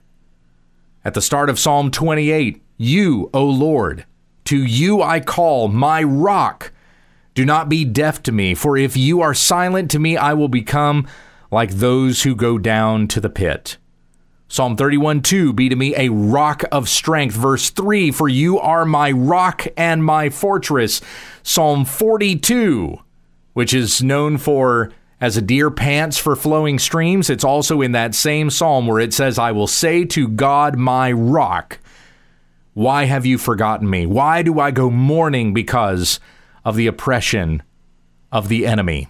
At 1.04 1.14
the 1.14 1.22
start 1.22 1.50
of 1.50 1.60
Psalm 1.60 1.92
28, 1.92 2.64
You, 2.78 3.30
O 3.34 3.46
Lord, 3.46 4.06
to 4.46 4.58
you 4.58 5.04
I 5.04 5.20
call, 5.20 5.68
my 5.68 6.02
rock. 6.02 6.72
Do 7.36 7.46
not 7.46 7.68
be 7.68 7.84
deaf 7.84 8.24
to 8.24 8.32
me, 8.32 8.56
for 8.56 8.78
if 8.78 8.96
you 8.96 9.20
are 9.20 9.34
silent 9.34 9.92
to 9.92 10.00
me, 10.00 10.16
I 10.16 10.34
will 10.34 10.48
become 10.48 11.06
like 11.52 11.72
those 11.72 12.24
who 12.24 12.34
go 12.34 12.58
down 12.58 13.08
to 13.10 13.20
the 13.20 13.30
pit. 13.30 13.78
Psalm 14.48 14.76
31 14.78 15.22
2 15.22 15.54
Be 15.54 15.70
to 15.70 15.76
me 15.76 15.96
a 15.96 16.10
rock 16.10 16.64
of 16.72 16.88
strength. 16.88 17.36
Verse 17.36 17.70
3 17.70 18.12
For 18.12 18.30
you 18.30 18.60
are 18.60 18.86
my 18.86 19.12
rock 19.12 19.66
and 19.76 20.04
my 20.04 20.30
fortress. 20.30 21.02
Psalm 21.44 21.86
42 21.86 23.00
which 23.56 23.74
is 23.74 24.04
known 24.04 24.38
for 24.38 24.92
as 25.22 25.38
a 25.38 25.42
deer 25.42 25.72
pants 25.72 26.18
for 26.18 26.36
flowing 26.36 26.78
streams. 26.78 27.30
It's 27.30 27.44
also 27.44 27.82
in 27.82 27.94
that 27.94 28.14
same 28.14 28.50
psalm 28.50 28.86
where 28.86 29.00
it 29.00 29.14
says, 29.14 29.40
I 29.40 29.54
will 29.54 29.66
say 29.66 30.04
to 30.04 30.28
God, 30.28 30.76
my 30.76 31.10
rock, 31.14 31.80
why 32.74 33.06
have 33.06 33.26
you 33.26 33.38
forgotten 33.38 33.90
me? 33.90 34.06
Why 34.06 34.42
do 34.42 34.60
I 34.60 34.72
go 34.72 34.90
mourning 34.90 35.54
because 35.54 36.20
of 36.66 36.76
the 36.76 36.86
oppression 36.86 37.64
of 38.30 38.50
the 38.50 38.68
enemy? 38.68 39.08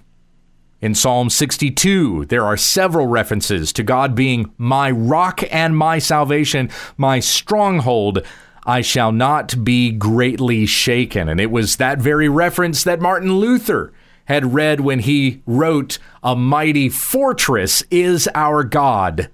In 0.82 0.94
Psalm 0.94 1.30
62, 1.30 2.26
there 2.26 2.46
are 2.46 2.58
several 2.58 3.08
references 3.08 3.72
to 3.74 3.84
God 3.84 4.14
being 4.14 4.54
my 4.58 4.92
rock 4.92 5.42
and 5.52 5.76
my 5.76 6.00
salvation, 6.00 6.70
my 6.98 7.20
stronghold. 7.20 8.26
I 8.66 8.82
shall 8.82 9.12
not 9.12 9.64
be 9.64 9.92
greatly 9.92 10.66
shaken. 10.66 11.30
And 11.30 11.40
it 11.40 11.50
was 11.50 11.78
that 11.78 12.00
very 12.00 12.28
reference 12.28 12.84
that 12.84 13.00
Martin 13.00 13.34
Luther 13.34 13.94
had 14.26 14.54
read 14.54 14.82
when 14.82 15.00
he 15.00 15.42
wrote, 15.46 15.98
A 16.24 16.36
mighty 16.36 16.90
fortress 16.90 17.84
is 17.90 18.28
our 18.36 18.64
God, 18.64 19.30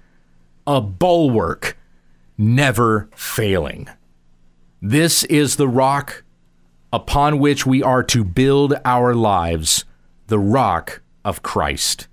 a 0.66 0.80
bulwark 0.80 1.76
never 2.38 3.08
failing. 3.14 3.88
This 4.80 5.24
is 5.24 5.56
the 5.56 5.68
rock 5.68 6.22
upon 6.92 7.38
which 7.38 7.66
we 7.66 7.82
are 7.82 8.02
to 8.04 8.22
build 8.22 8.74
our 8.84 9.14
lives, 9.14 9.84
the 10.26 10.38
rock 10.38 11.01
of 11.24 11.42
Christ. 11.42 12.08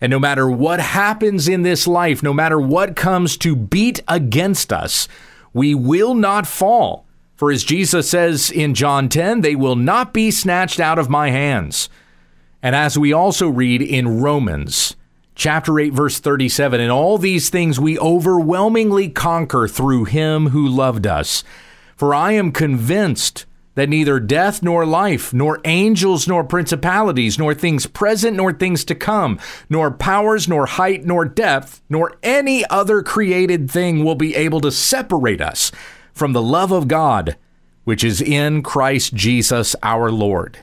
And 0.00 0.10
no 0.10 0.18
matter 0.18 0.50
what 0.50 0.80
happens 0.80 1.46
in 1.46 1.62
this 1.62 1.86
life, 1.86 2.22
no 2.22 2.32
matter 2.32 2.60
what 2.60 2.96
comes 2.96 3.36
to 3.38 3.54
beat 3.54 4.02
against 4.08 4.72
us, 4.72 5.06
we 5.52 5.74
will 5.74 6.14
not 6.14 6.46
fall. 6.46 7.06
For 7.36 7.50
as 7.50 7.64
Jesus 7.64 8.08
says 8.08 8.50
in 8.50 8.74
John 8.74 9.08
10, 9.08 9.40
they 9.40 9.54
will 9.54 9.76
not 9.76 10.12
be 10.12 10.30
snatched 10.30 10.80
out 10.80 10.98
of 10.98 11.08
my 11.08 11.30
hands. 11.30 11.88
And 12.62 12.76
as 12.76 12.98
we 12.98 13.12
also 13.12 13.48
read 13.48 13.82
in 13.82 14.20
Romans 14.20 14.96
chapter 15.34 15.78
8 15.78 15.92
verse 15.92 16.20
37, 16.20 16.80
in 16.80 16.90
all 16.90 17.18
these 17.18 17.50
things 17.50 17.80
we 17.80 17.98
overwhelmingly 17.98 19.08
conquer 19.08 19.66
through 19.66 20.04
him 20.04 20.48
who 20.48 20.66
loved 20.66 21.06
us. 21.06 21.42
For 21.96 22.14
I 22.14 22.32
am 22.32 22.52
convinced 22.52 23.46
that 23.74 23.88
neither 23.88 24.20
death 24.20 24.62
nor 24.62 24.84
life, 24.84 25.32
nor 25.32 25.60
angels 25.64 26.28
nor 26.28 26.44
principalities, 26.44 27.38
nor 27.38 27.54
things 27.54 27.86
present 27.86 28.36
nor 28.36 28.52
things 28.52 28.84
to 28.84 28.94
come, 28.94 29.38
nor 29.70 29.90
powers 29.90 30.46
nor 30.46 30.66
height 30.66 31.04
nor 31.04 31.24
depth, 31.24 31.80
nor 31.88 32.16
any 32.22 32.66
other 32.66 33.02
created 33.02 33.70
thing 33.70 34.04
will 34.04 34.14
be 34.14 34.34
able 34.36 34.60
to 34.60 34.70
separate 34.70 35.40
us 35.40 35.72
from 36.12 36.32
the 36.32 36.42
love 36.42 36.70
of 36.70 36.88
God, 36.88 37.36
which 37.84 38.04
is 38.04 38.20
in 38.20 38.62
Christ 38.62 39.14
Jesus 39.14 39.74
our 39.82 40.10
Lord. 40.10 40.58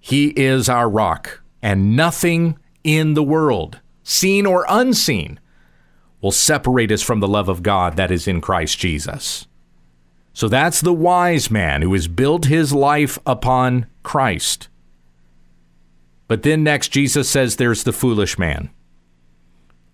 He 0.00 0.28
is 0.30 0.68
our 0.68 0.88
rock, 0.88 1.40
and 1.62 1.96
nothing 1.96 2.58
in 2.82 3.14
the 3.14 3.22
world, 3.22 3.80
seen 4.02 4.44
or 4.44 4.66
unseen, 4.68 5.40
will 6.20 6.32
separate 6.32 6.90
us 6.90 7.02
from 7.02 7.20
the 7.20 7.28
love 7.28 7.48
of 7.48 7.62
God 7.62 7.96
that 7.96 8.10
is 8.10 8.26
in 8.26 8.40
Christ 8.40 8.78
Jesus. 8.78 9.46
So 10.34 10.48
that's 10.48 10.80
the 10.80 10.92
wise 10.92 11.48
man 11.48 11.80
who 11.80 11.92
has 11.94 12.08
built 12.08 12.46
his 12.46 12.72
life 12.72 13.18
upon 13.24 13.86
Christ. 14.02 14.68
But 16.26 16.42
then 16.42 16.64
next, 16.64 16.88
Jesus 16.88 17.30
says 17.30 17.56
there's 17.56 17.84
the 17.84 17.92
foolish 17.92 18.36
man. 18.36 18.70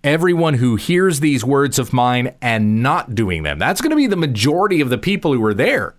Everyone 0.02 0.54
who 0.54 0.76
hears 0.76 1.20
these 1.20 1.44
words 1.44 1.78
of 1.78 1.92
mine 1.92 2.34
and 2.40 2.82
not 2.82 3.14
doing 3.14 3.42
them. 3.42 3.58
That's 3.58 3.82
going 3.82 3.90
to 3.90 3.96
be 3.96 4.06
the 4.06 4.16
majority 4.16 4.80
of 4.80 4.88
the 4.88 4.96
people 4.96 5.34
who 5.34 5.44
are 5.44 5.52
there. 5.52 5.94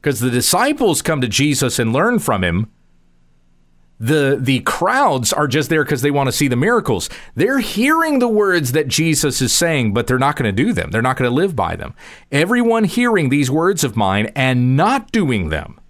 Because 0.00 0.20
the 0.20 0.30
disciples 0.30 1.00
come 1.00 1.22
to 1.22 1.28
Jesus 1.28 1.78
and 1.78 1.92
learn 1.92 2.18
from 2.18 2.44
him, 2.44 2.70
the 4.00 4.38
the 4.40 4.60
crowds 4.60 5.32
are 5.32 5.48
just 5.48 5.68
there 5.70 5.84
because 5.84 6.02
they 6.02 6.10
want 6.10 6.28
to 6.28 6.32
see 6.32 6.48
the 6.48 6.56
miracles. 6.56 7.10
They're 7.34 7.58
hearing 7.58 8.18
the 8.18 8.28
words 8.28 8.72
that 8.72 8.88
Jesus 8.88 9.42
is 9.42 9.52
saying, 9.52 9.92
but 9.92 10.06
they're 10.06 10.18
not 10.18 10.36
going 10.36 10.54
to 10.54 10.64
do 10.64 10.72
them. 10.72 10.90
They're 10.90 11.02
not 11.02 11.16
going 11.16 11.28
to 11.28 11.34
live 11.34 11.56
by 11.56 11.74
them. 11.74 11.94
Everyone 12.30 12.84
hearing 12.84 13.28
these 13.28 13.50
words 13.50 13.82
of 13.82 13.96
mine 13.96 14.30
and 14.36 14.76
not 14.76 15.10
doing 15.10 15.48
them 15.48 15.80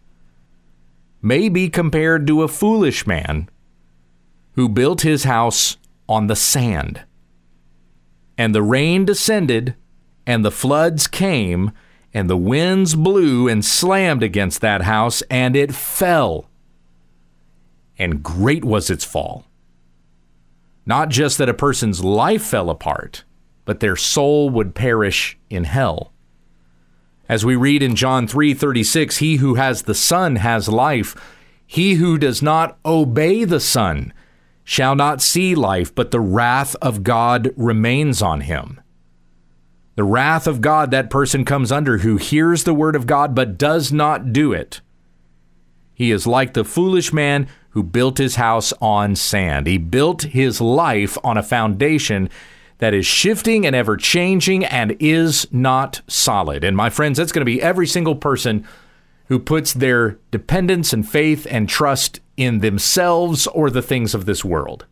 may 1.20 1.48
be 1.48 1.68
compared 1.68 2.26
to 2.26 2.42
a 2.42 2.48
foolish 2.48 3.06
man 3.06 3.48
who 4.52 4.68
built 4.68 5.02
his 5.02 5.24
house 5.24 5.76
on 6.08 6.28
the 6.28 6.36
sand. 6.36 7.02
And 8.38 8.54
the 8.54 8.62
rain 8.62 9.04
descended, 9.04 9.74
and 10.26 10.44
the 10.44 10.50
floods 10.50 11.06
came, 11.06 11.72
and 12.14 12.30
the 12.30 12.36
winds 12.36 12.94
blew 12.94 13.48
and 13.48 13.64
slammed 13.64 14.22
against 14.22 14.60
that 14.60 14.82
house, 14.82 15.22
and 15.22 15.56
it 15.56 15.74
fell 15.74 16.48
and 17.98 18.22
great 18.22 18.64
was 18.64 18.90
its 18.90 19.04
fall. 19.04 19.44
Not 20.86 21.08
just 21.08 21.36
that 21.38 21.48
a 21.48 21.54
person's 21.54 22.02
life 22.02 22.42
fell 22.42 22.70
apart, 22.70 23.24
but 23.64 23.80
their 23.80 23.96
soul 23.96 24.48
would 24.50 24.74
perish 24.74 25.36
in 25.50 25.64
hell. 25.64 26.12
As 27.28 27.44
we 27.44 27.56
read 27.56 27.82
in 27.82 27.94
John 27.94 28.26
3:36, 28.26 29.18
he 29.18 29.36
who 29.36 29.56
has 29.56 29.82
the 29.82 29.94
Son 29.94 30.36
has 30.36 30.68
life. 30.68 31.14
He 31.66 31.94
who 31.94 32.16
does 32.16 32.40
not 32.40 32.78
obey 32.86 33.44
the 33.44 33.60
Son 33.60 34.14
shall 34.64 34.94
not 34.94 35.20
see 35.20 35.54
life, 35.54 35.94
but 35.94 36.10
the 36.10 36.20
wrath 36.20 36.74
of 36.80 37.02
God 37.02 37.52
remains 37.56 38.22
on 38.22 38.40
him. 38.42 38.80
The 39.96 40.04
wrath 40.04 40.46
of 40.46 40.60
God 40.60 40.90
that 40.90 41.10
person 41.10 41.44
comes 41.44 41.72
under 41.72 41.98
who 41.98 42.16
hears 42.16 42.64
the 42.64 42.72
word 42.72 42.96
of 42.96 43.06
God 43.06 43.34
but 43.34 43.58
does 43.58 43.92
not 43.92 44.32
do 44.32 44.52
it. 44.52 44.80
He 45.92 46.10
is 46.10 46.26
like 46.26 46.54
the 46.54 46.64
foolish 46.64 47.12
man 47.12 47.48
who 47.78 47.82
built 47.84 48.18
his 48.18 48.34
house 48.34 48.72
on 48.80 49.14
sand. 49.14 49.68
He 49.68 49.78
built 49.78 50.22
his 50.22 50.60
life 50.60 51.16
on 51.22 51.38
a 51.38 51.44
foundation 51.44 52.28
that 52.78 52.92
is 52.92 53.06
shifting 53.06 53.64
and 53.64 53.76
ever 53.76 53.96
changing 53.96 54.64
and 54.64 54.96
is 54.98 55.46
not 55.52 56.00
solid. 56.08 56.64
And 56.64 56.76
my 56.76 56.90
friends, 56.90 57.18
that's 57.18 57.30
going 57.30 57.42
to 57.42 57.44
be 57.44 57.62
every 57.62 57.86
single 57.86 58.16
person 58.16 58.66
who 59.26 59.38
puts 59.38 59.72
their 59.72 60.18
dependence 60.32 60.92
and 60.92 61.08
faith 61.08 61.46
and 61.48 61.68
trust 61.68 62.18
in 62.36 62.58
themselves 62.58 63.46
or 63.46 63.70
the 63.70 63.80
things 63.80 64.12
of 64.12 64.26
this 64.26 64.44
world. 64.44 64.84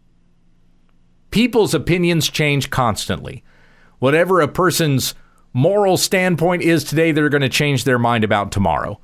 People's 1.32 1.74
opinions 1.74 2.30
change 2.30 2.70
constantly. 2.70 3.42
Whatever 3.98 4.40
a 4.40 4.46
person's 4.46 5.16
moral 5.52 5.96
standpoint 5.96 6.62
is 6.62 6.84
today, 6.84 7.10
they're 7.10 7.30
going 7.30 7.42
to 7.42 7.48
change 7.48 7.82
their 7.82 7.98
mind 7.98 8.22
about 8.22 8.52
tomorrow. 8.52 9.00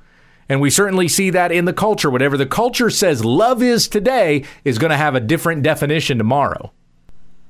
And 0.53 0.61
we 0.61 0.69
certainly 0.69 1.07
see 1.07 1.31
that 1.31 1.51
in 1.51 1.65
the 1.65 1.73
culture. 1.73 2.11
Whatever 2.11 2.37
the 2.37 2.45
culture 2.45 2.91
says 2.91 3.25
love 3.25 3.63
is 3.63 3.87
today 3.87 4.43
is 4.63 4.77
going 4.77 4.91
to 4.91 4.97
have 4.97 5.15
a 5.15 5.19
different 5.19 5.63
definition 5.63 6.19
tomorrow. 6.19 6.71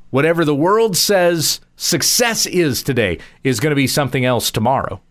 Whatever 0.09 0.45
the 0.45 0.55
world 0.55 0.95
says 0.95 1.59
success 1.75 2.45
is 2.45 2.81
today 2.81 3.19
is 3.43 3.59
going 3.59 3.71
to 3.71 3.75
be 3.75 3.87
something 3.87 4.23
else 4.23 4.49
tomorrow. 4.49 5.01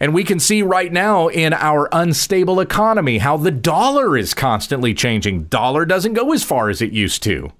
And 0.00 0.12
we 0.12 0.24
can 0.24 0.40
see 0.40 0.62
right 0.62 0.92
now 0.92 1.28
in 1.28 1.52
our 1.52 1.88
unstable 1.92 2.58
economy 2.58 3.18
how 3.18 3.36
the 3.36 3.52
dollar 3.52 4.16
is 4.16 4.34
constantly 4.34 4.94
changing. 4.94 5.44
Dollar 5.44 5.84
doesn't 5.84 6.14
go 6.14 6.32
as 6.32 6.42
far 6.42 6.70
as 6.70 6.82
it 6.82 6.90
used 6.90 7.22
to. 7.22 7.52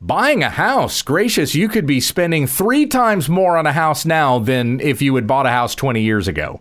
Buying 0.00 0.44
a 0.44 0.50
house, 0.50 1.02
gracious, 1.02 1.56
you 1.56 1.68
could 1.68 1.86
be 1.86 1.98
spending 1.98 2.46
three 2.46 2.86
times 2.86 3.28
more 3.28 3.56
on 3.56 3.66
a 3.66 3.72
house 3.72 4.04
now 4.04 4.38
than 4.38 4.78
if 4.78 5.02
you 5.02 5.16
had 5.16 5.26
bought 5.26 5.46
a 5.46 5.50
house 5.50 5.74
20 5.74 6.00
years 6.00 6.28
ago. 6.28 6.60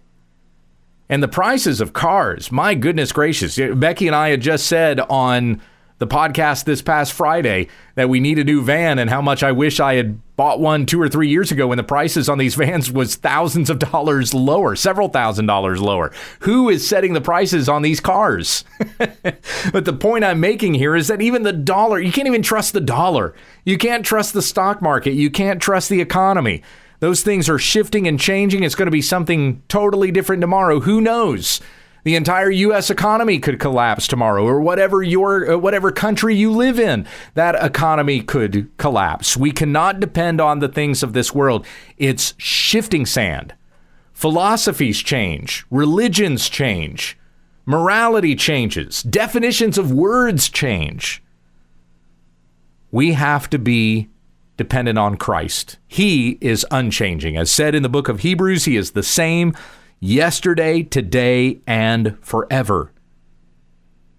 And 1.10 1.22
the 1.22 1.28
prices 1.28 1.82
of 1.82 1.94
cars, 1.94 2.52
my 2.52 2.76
goodness 2.76 3.12
gracious. 3.12 3.60
Becky 3.76 4.08
and 4.08 4.16
I 4.16 4.30
had 4.30 4.42
just 4.42 4.66
said 4.66 5.00
on 5.02 5.62
the 6.00 6.08
podcast 6.08 6.66
this 6.66 6.82
past 6.82 7.14
Friday 7.14 7.68
that 7.96 8.10
we 8.10 8.20
need 8.20 8.40
a 8.40 8.44
new 8.44 8.62
van 8.62 9.00
and 9.00 9.10
how 9.10 9.22
much 9.22 9.44
I 9.44 9.52
wish 9.52 9.80
I 9.80 9.94
had 9.96 10.20
bought 10.36 10.60
one 10.60 10.86
two 10.86 11.02
or 11.02 11.08
three 11.08 11.30
years 11.30 11.52
ago 11.52 11.68
when 11.68 11.78
the 11.78 11.84
prices 11.84 12.28
on 12.28 12.38
these 12.38 12.56
vans 12.64 12.92
was 12.92 13.16
thousands 13.16 13.70
of 13.70 13.80
dollars 13.80 14.34
lower, 14.34 14.76
several 14.76 15.08
thousand 15.08 15.46
dollars 15.46 15.80
lower. 15.80 16.12
Who 16.42 16.70
is 16.70 16.88
setting 16.88 17.14
the 17.14 17.22
prices 17.22 17.70
on 17.70 17.84
these 17.84 18.00
cars? 18.00 18.66
but 18.98 19.86
the 19.86 19.98
point 19.98 20.26
I'm 20.26 20.40
making 20.40 20.74
here 20.74 20.96
is 20.96 21.08
that 21.08 21.22
even 21.22 21.44
the 21.44 21.54
dollar, 21.54 22.00
you 22.00 22.12
can't 22.12 22.28
even 22.28 22.42
trust 22.42 22.74
the 22.74 22.82
dollar. 22.82 23.34
You 23.64 23.78
can't 23.78 24.06
trust 24.06 24.34
the 24.34 24.42
stock 24.42 24.82
market. 24.82 25.14
You 25.14 25.30
can't 25.30 25.62
trust 25.62 25.90
the 25.90 26.02
economy. 26.02 26.64
Those 27.04 27.22
things 27.22 27.50
are 27.50 27.60
shifting 27.60 28.08
and 28.08 28.18
changing. 28.18 28.64
It's 28.64 28.76
going 28.76 28.86
to 28.86 28.90
be 28.90 29.02
something 29.02 29.62
totally 29.68 30.10
different 30.10 30.40
tomorrow. 30.40 30.80
Who 30.80 31.02
knows? 31.02 31.60
The 32.06 32.16
entire 32.16 32.50
U.S. 32.50 32.90
economy 32.90 33.40
could 33.40 33.60
collapse 33.60 34.08
tomorrow, 34.08 34.46
or 34.46 34.62
whatever 34.62 35.04
your 35.04 35.52
uh, 35.52 35.58
whatever 35.58 35.92
country 35.92 36.34
you 36.34 36.50
live 36.50 36.80
in, 36.80 37.06
that 37.34 37.62
economy 37.62 38.22
could 38.22 38.72
collapse. 38.78 39.36
We 39.36 39.52
cannot 39.52 40.00
depend 40.00 40.40
on 40.40 40.60
the 40.60 40.70
things 40.70 41.04
of 41.04 41.12
this 41.12 41.36
world. 41.36 41.66
It's 41.98 42.36
shifting 42.38 43.06
sand. 43.06 43.54
Philosophies 44.14 45.04
change, 45.04 45.66
religions 45.70 46.48
change, 46.48 47.18
morality 47.66 48.34
changes, 48.34 49.04
definitions 49.04 49.78
of 49.78 49.92
words 49.92 50.48
change. 50.48 51.22
We 52.92 53.12
have 53.12 53.50
to 53.50 53.60
be 53.60 54.08
dependent 54.58 54.98
on 55.00 55.18
Christ. 55.18 55.78
He 55.88 56.38
is 56.42 56.66
unchanging. 56.72 57.38
As 57.38 57.50
said 57.52 57.76
in 57.76 57.84
the 57.84 57.90
book 57.90 58.08
of 58.10 58.20
Hebrews, 58.22 58.66
He 58.66 58.76
is 58.78 58.92
the 58.92 59.04
same 59.04 59.56
yesterday, 60.00 60.84
today, 60.84 61.62
and 61.66 62.18
forever. 62.22 62.92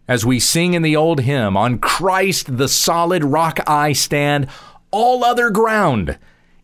as 0.06 0.24
we 0.26 0.38
sing 0.38 0.74
in 0.74 0.82
the 0.82 0.96
old 0.96 1.20
hymn, 1.20 1.56
On 1.56 1.78
Christ 1.78 2.58
the 2.58 2.68
solid 2.68 3.24
rock 3.24 3.58
I 3.66 3.92
stand, 3.94 4.48
all 4.90 5.24
other 5.24 5.50
ground 5.50 6.18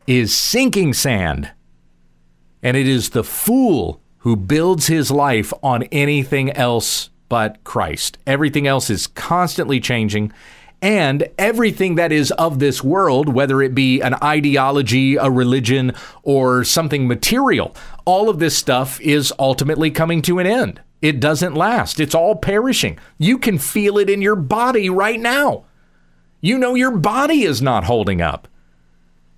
is 0.07 0.37
sinking 0.37 0.93
sand. 0.93 1.51
And 2.63 2.77
it 2.77 2.87
is 2.87 3.11
the 3.11 3.25
fool 3.25 4.03
who 4.19 4.37
builds 4.37 4.89
his 4.89 5.11
life 5.11 5.53
on 5.63 5.85
anything 5.85 6.51
else 6.51 7.09
but 7.31 7.63
Christ. 7.65 8.19
Everything 8.27 8.67
else 8.67 8.91
is 8.91 9.07
constantly 9.07 9.81
changing. 9.81 10.33
And 10.83 11.29
everything 11.37 11.97
that 11.97 12.11
is 12.11 12.31
of 12.33 12.59
this 12.59 12.83
world, 12.83 13.29
whether 13.29 13.61
it 13.61 13.75
be 13.75 14.01
an 14.01 14.15
ideology, 14.23 15.17
a 15.17 15.31
religion, 15.31 15.93
or 16.23 16.65
something 16.65 17.07
material, 17.07 17.77
all 18.05 18.31
of 18.31 18.39
this 18.39 18.57
stuff 18.57 19.01
is 19.01 19.33
ultimately 19.39 19.91
coming 19.91 20.23
to 20.23 20.39
an 20.39 20.47
end. 20.47 20.81
It 21.03 21.21
doesn't 21.21 21.55
last. 21.55 22.01
It's 22.01 22.15
all 22.15 22.37
perishing. 22.37 22.99
You 23.19 23.39
can 23.39 23.59
feel 23.59 23.99
it 23.99 24.09
in 24.09 24.23
your 24.23 24.37
body 24.37 24.89
right 24.89 25.21
now. 25.21 25.65
You 26.41 26.59
know 26.59 26.75
your 26.75 26.97
body 26.97 27.43
is 27.43 27.61
not 27.61 27.85
holding 27.85 28.23
up. 28.23 28.49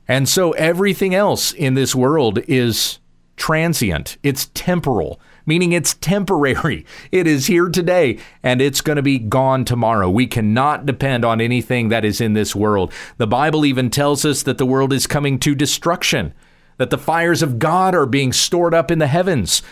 And 0.07 0.29
so 0.29 0.53
everything 0.53 1.15
else 1.15 1.53
in 1.53 1.75
this 1.75 1.95
world 1.95 2.39
is 2.49 2.99
transient, 3.37 4.19
it's 4.23 4.51
temporal, 4.55 5.21
meaning 5.47 5.73
it's 5.73 5.95
temporary. 5.95 6.85
It 7.11 7.27
is 7.27 7.47
here 7.47 7.69
today 7.69 8.19
and 8.43 8.63
it's 8.63 8.81
going 8.81 8.97
to 8.97 9.03
be 9.03 9.19
gone 9.19 9.65
tomorrow. 9.65 10.09
We 10.09 10.27
cannot 10.27 10.87
depend 10.87 11.25
on 11.25 11.41
anything 11.41 11.89
that 11.89 12.05
is 12.05 12.21
in 12.21 12.33
this 12.33 12.55
world. 12.55 12.93
The 13.19 13.27
Bible 13.27 13.65
even 13.67 13.91
tells 13.91 14.25
us 14.25 14.43
that 14.45 14.59
the 14.59 14.67
world 14.67 14.93
is 14.93 15.07
coming 15.07 15.39
to 15.41 15.55
destruction, 15.55 16.33
that 16.79 16.91
the 16.91 16.99
fires 16.99 17.43
of 17.43 17.59
God 17.59 17.95
are 17.95 18.07
being 18.07 18.33
stored 18.33 18.75
up 18.75 18.91
in 18.91 18.99
the 18.99 19.07
heavens 19.07 19.63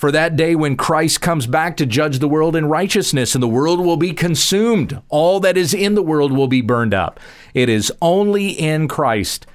for 0.00 0.10
that 0.10 0.34
day 0.34 0.54
when 0.54 0.78
Christ 0.78 1.20
comes 1.20 1.46
back 1.46 1.76
to 1.76 1.84
judge 1.84 2.20
the 2.20 2.28
world 2.28 2.56
in 2.56 2.64
righteousness, 2.64 3.34
and 3.34 3.42
the 3.42 3.46
world 3.46 3.80
will 3.80 3.98
be 3.98 4.14
consumed. 4.14 4.98
All 5.10 5.40
that 5.40 5.58
is 5.58 5.74
in 5.74 5.94
the 5.94 6.02
world 6.02 6.32
will 6.32 6.48
be 6.48 6.62
burned 6.62 6.94
up. 6.94 7.20
It 7.52 7.68
is 7.68 7.92
only 8.00 8.48
in 8.48 8.88
Christ 8.88 9.46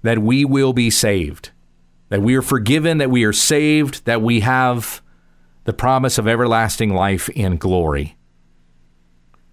that 0.00 0.20
we 0.20 0.42
will 0.42 0.72
be 0.72 0.88
saved, 0.88 1.50
that 2.08 2.22
we 2.22 2.34
are 2.34 2.40
forgiven, 2.40 2.96
that 2.96 3.10
we 3.10 3.24
are 3.24 3.34
saved, 3.34 4.06
that 4.06 4.22
we 4.22 4.40
have 4.40 5.02
the 5.64 5.72
promise 5.72 6.18
of 6.18 6.26
everlasting 6.26 6.94
life 6.94 7.28
in 7.30 7.56
glory. 7.56 8.16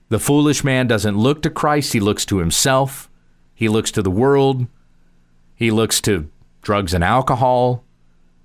The 0.09 0.19
foolish 0.19 0.63
man 0.63 0.87
doesn't 0.87 1.17
look 1.17 1.41
to 1.41 1.49
Christ, 1.49 1.93
he 1.93 1.99
looks 1.99 2.25
to 2.27 2.37
himself, 2.37 3.09
he 3.53 3.67
looks 3.67 3.91
to 3.91 4.01
the 4.01 4.11
world, 4.11 4.67
he 5.53 5.71
looks 5.71 5.99
to 6.01 6.29
drugs 6.61 6.93
and 6.93 7.03
alcohol, 7.03 7.83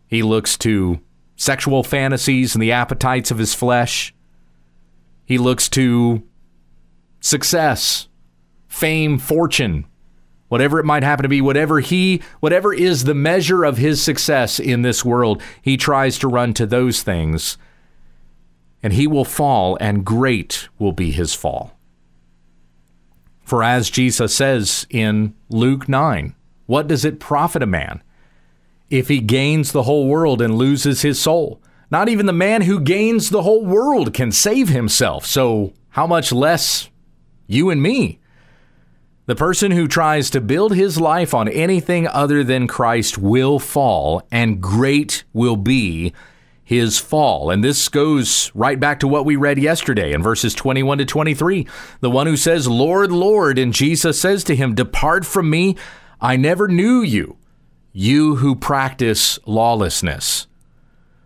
he 0.07 0.23
looks 0.23 0.59
to 0.59 1.00
sexual 1.37 1.83
fantasies 1.83 2.54
and 2.54 2.62
the 2.62 2.73
appetites 2.73 3.31
of 3.31 3.38
his 3.38 3.54
flesh. 3.54 4.14
He 5.25 5.38
looks 5.38 5.69
to 5.71 6.23
success, 7.21 8.09
fame, 8.69 9.19
fortune, 9.19 9.87
whatever 10.52 10.78
it 10.78 10.85
might 10.85 11.02
happen 11.02 11.23
to 11.23 11.30
be, 11.30 11.40
whatever 11.40 11.80
he 11.80 12.21
whatever 12.40 12.75
is 12.75 13.04
the 13.04 13.14
measure 13.14 13.64
of 13.64 13.78
his 13.78 14.02
success 14.02 14.61
in 14.61 14.82
this 14.82 15.02
world, 15.02 15.40
he 15.62 15.78
tries 15.78 16.18
to 16.18 16.28
run 16.28 16.52
to 16.52 16.66
those 16.66 17.02
things. 17.02 17.56
And 18.82 18.92
he 18.92 19.06
will 19.06 19.25
fall 19.25 19.78
and 19.80 20.04
great 20.04 20.68
will 20.78 20.92
be 20.92 21.11
his 21.11 21.32
fall. 21.32 21.78
For 23.42 23.62
as 23.62 23.88
Jesus 23.88 24.35
says 24.35 24.87
in 24.90 25.35
Luke 25.49 25.88
9, 25.88 26.35
what 26.66 26.87
does 26.87 27.06
it 27.06 27.18
profit 27.18 27.62
a 27.62 27.66
man 27.66 28.02
if 28.90 29.09
he 29.09 29.21
gains 29.21 29.73
the 29.73 29.85
whole 29.85 30.06
world 30.06 30.42
and 30.42 30.54
loses 30.54 31.00
his 31.00 31.18
soul. 31.18 31.62
Not 31.90 32.11
even 32.11 32.26
the 32.26 32.32
man 32.35 32.61
who 32.61 32.78
gains 32.78 33.30
the 33.30 33.40
whole 33.40 33.64
world 33.64 34.12
can 34.12 34.30
save 34.30 34.68
himself. 34.68 35.25
So, 35.25 35.73
how 35.88 36.06
much 36.06 36.30
less 36.30 36.90
you 37.47 37.71
and 37.71 37.82
me? 37.82 38.18
The 39.26 39.37
person 39.37 39.71
who 39.71 39.87
tries 39.87 40.31
to 40.31 40.41
build 40.41 40.75
his 40.75 41.00
life 41.00 41.33
on 41.33 41.49
anything 41.49 42.09
other 42.09 42.43
than 42.43 42.67
Christ 42.67 43.19
will 43.19 43.61
fall, 43.61 44.26
and 44.33 44.61
great 44.61 45.23
will 45.33 45.57
be 45.57 46.12
his 46.64 46.99
fall. 46.99 47.51
And 47.51 47.62
this 47.62 47.88
goes 47.88 48.51
right 48.53 48.81
back 48.81 48.99
to 49.01 49.09
what 49.09 49.25
we 49.25 49.37
read 49.37 49.59
yesterday 49.59 50.12
in 50.12 50.23
verses 50.25 50.55
21 50.55 50.99
to 50.99 51.05
23. 51.05 51.68
The 52.01 52.11
one 52.11 52.27
who 52.27 52.37
says, 52.37 52.66
Lord, 52.66 53.12
Lord, 53.12 53.59
and 53.59 53.73
Jesus 53.73 54.20
says 54.20 54.42
to 54.44 54.57
him, 54.57 54.75
Depart 54.75 55.25
from 55.25 55.49
me, 55.49 55.77
I 56.20 56.37
never 56.37 56.66
knew 56.66 57.01
you 57.01 57.37
you 57.92 58.37
who 58.37 58.57
practice 58.57 59.38
lawlessness. 59.46 60.46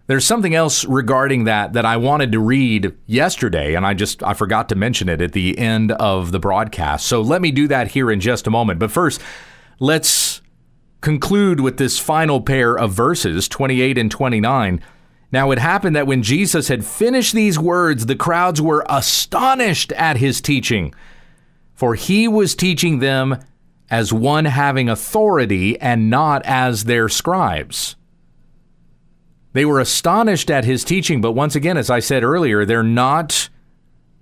There's 0.07 0.25
something 0.25 0.55
else 0.55 0.85
regarding 0.85 1.45
that 1.45 1.73
that 1.73 1.85
I 1.85 1.97
wanted 1.97 2.31
to 2.33 2.38
read 2.38 2.95
yesterday, 3.07 3.75
and 3.75 3.85
I 3.85 3.95
just 3.95 4.23
I 4.23 4.35
forgot 4.35 4.69
to 4.69 4.77
mention 4.77 5.09
it 5.09 5.21
at 5.21 5.33
the 5.33 5.59
end 5.59 5.92
of 5.92 6.31
the 6.31 6.38
broadcast. 6.38 7.07
So 7.07 7.21
let 7.21 7.42
me 7.42 7.51
do 7.51 7.66
that 7.69 7.88
here 7.88 8.11
in 8.11 8.21
just 8.21 8.47
a 8.47 8.51
moment. 8.51 8.79
But 8.79 8.92
first, 8.92 9.21
let's 9.81 10.40
conclude 11.01 11.61
with 11.61 11.77
this 11.77 11.99
final 11.99 12.40
pair 12.40 12.77
of 12.79 12.92
verses, 12.92 13.49
28 13.49 13.99
and 13.99 14.11
29. 14.11 14.81
Now 15.33 15.51
it 15.51 15.59
happened 15.59 15.97
that 15.97 16.07
when 16.07 16.23
Jesus 16.23 16.69
had 16.69 16.85
finished 16.85 17.35
these 17.35 17.59
words, 17.59 18.07
the 18.07 18.16
crowds 18.16 18.62
were 18.62 18.87
astonished 18.88 19.90
at 19.92 20.19
his 20.19 20.40
teaching, 20.40 20.95
for 21.75 21.97
he 21.97 22.29
was 22.29 22.55
teaching 22.55 23.01
them 23.01 23.38
as 23.90 24.12
one 24.12 24.45
having 24.45 24.88
authority 24.88 25.79
and 25.81 26.11
not 26.11 26.42
as 26.45 26.85
their 26.85 27.09
scribes. 27.09 27.97
They 29.57 29.64
were 29.64 29.81
astonished 29.81 30.51
at 30.51 30.66
his 30.66 30.85
teaching, 30.85 31.23
but 31.23 31.33
once 31.33 31.57
again, 31.57 31.79
as 31.79 31.88
I 31.88 31.99
said 31.99 32.23
earlier, 32.23 32.66
they're 32.66 32.83
not 32.83 33.49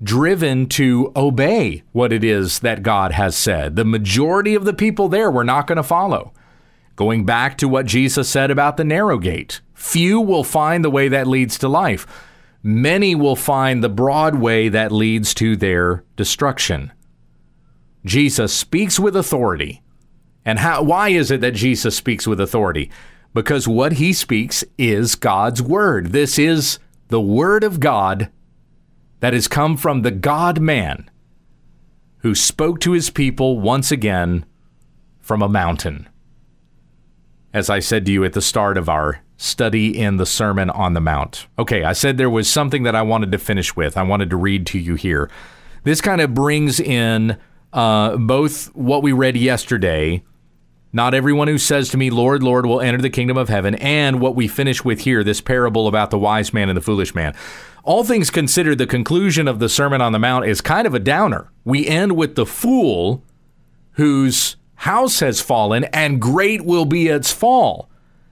driven 0.01 0.68
to 0.68 1.11
obey 1.16 1.83
what 1.90 2.12
it 2.12 2.23
is 2.23 2.61
that 2.61 2.85
God 2.85 3.11
has 3.11 3.35
said. 3.35 3.75
The 3.75 3.85
majority 3.85 4.55
of 4.55 4.64
the 4.64 4.73
people 4.73 5.09
there 5.09 5.33
were 5.33 5.42
not 5.42 5.66
going 5.66 5.75
to 5.75 5.83
follow. 5.83 6.33
Going 6.94 7.27
back 7.27 7.59
to 7.59 7.66
what 7.66 7.85
Jesus 7.85 8.29
said 8.29 8.53
about 8.53 8.77
the 8.77 8.85
narrow 8.85 9.18
gate, 9.18 9.61
few 9.73 10.20
will 10.20 10.44
find 10.44 10.85
the 10.85 10.88
way 10.90 11.09
that 11.09 11.27
leads 11.27 11.59
to 11.59 11.68
life. 11.68 12.07
Many 12.62 13.16
will 13.16 13.35
find 13.35 13.83
the 13.83 13.88
broad 13.88 14.37
way 14.37 14.68
that 14.68 14.92
leads 14.92 15.35
to 15.35 15.57
their 15.57 16.05
destruction. 16.14 16.92
Jesus 18.05 18.55
speaks 18.55 19.01
with 19.01 19.16
authority. 19.16 19.83
And 20.44 20.61
how, 20.61 20.85
why 20.85 21.09
is 21.09 21.33
it 21.33 21.40
that 21.40 21.55
Jesus 21.55 21.97
speaks 21.97 22.25
with 22.25 22.40
authority? 22.40 22.88
Because 23.35 23.68
what 23.68 23.94
he 23.94 24.12
speaks 24.12 24.64
is 24.79 25.16
God's 25.16 25.61
word. 25.61 26.12
This 26.12 26.38
is 26.38 26.79
the 27.09 27.20
word 27.20 27.64
of 27.64 27.81
God 27.81 28.31
that 29.20 29.33
has 29.33 29.49
come 29.49 29.77
from 29.77 30.03
the 30.03 30.11
God 30.11 30.61
man 30.61 31.11
who 32.18 32.35
spoke 32.35 32.81
to 32.81 32.92
his 32.92 33.11
people 33.11 33.61
once 33.61 33.90
again 33.90 34.47
from 35.20 35.42
a 35.42 35.49
mountain. 35.49 36.09
As 37.53 37.68
I 37.68 37.81
said 37.81 38.07
to 38.07 38.12
you 38.12 38.25
at 38.25 38.33
the 38.33 38.40
start 38.40 38.79
of 38.79 38.88
our 38.88 39.20
study 39.37 39.99
in 39.99 40.16
the 40.16 40.27
Sermon 40.27 40.70
on 40.70 40.94
the 40.94 41.01
Mount. 41.01 41.47
Okay, 41.59 41.85
I 41.85 41.92
said 41.92 42.16
there 42.16 42.31
was 42.31 42.49
something 42.49 42.85
that 42.85 42.94
I 42.94 43.03
wanted 43.03 43.33
to 43.33 43.38
finish 43.38 43.75
with. 43.75 43.97
I 43.97 44.03
wanted 44.03 44.31
to 44.31 44.37
read 44.37 44.66
to 44.68 44.79
you 44.79 44.94
here. 44.94 45.31
This 45.83 46.01
kind 46.01 46.20
of 46.20 46.35
brings 46.35 46.81
in 46.81 47.37
uh, 47.73 48.16
both 48.16 48.75
what 48.75 49.03
we 49.03 49.12
read 49.12 49.37
yesterday, 49.37 50.23
not 50.94 51.12
everyone 51.12 51.48
who 51.48 51.59
says 51.59 51.88
to 51.90 51.96
me, 51.96 52.09
Lord, 52.09 52.42
Lord, 52.42 52.64
will 52.64 52.80
enter 52.80 53.02
the 53.02 53.11
kingdom 53.11 53.37
of 53.37 53.48
heaven, 53.48 53.74
and 53.74 54.20
what 54.20 54.37
we 54.37 54.48
finish 54.48 54.85
with 54.85 55.00
here, 55.00 55.24
this 55.24 55.40
parable 55.40 55.88
about 55.88 56.11
the 56.11 56.18
wise 56.18 56.54
man 56.54 56.68
and 56.68 56.76
the 56.76 56.83
foolish 56.83 57.14
man. 57.14 57.35
All 57.83 58.04
things 58.04 58.30
considered, 58.30 58.78
the 58.78 58.87
conclusion 58.87 59.46
of 59.46 59.59
the 59.59 59.68
Sermon 59.68 60.00
on 60.00 60.12
the 60.12 60.18
Mount 60.18 60.46
is 60.46 60.61
kind 60.61 60.87
of 60.87 60.94
a 60.94 60.98
downer. 60.98 61.50
We 61.64 61.87
end 61.87 62.16
with 62.16 62.37
the 62.37 62.46
fool 62.46 63.22
whose 63.92 64.57
house 64.76 65.20
has 65.20 65.42
fallen, 65.42 65.85
and 65.85 66.20
great 66.20 66.64
will 66.64 66.87
be 66.87 67.09
its 67.09 67.30
fall 67.30 67.90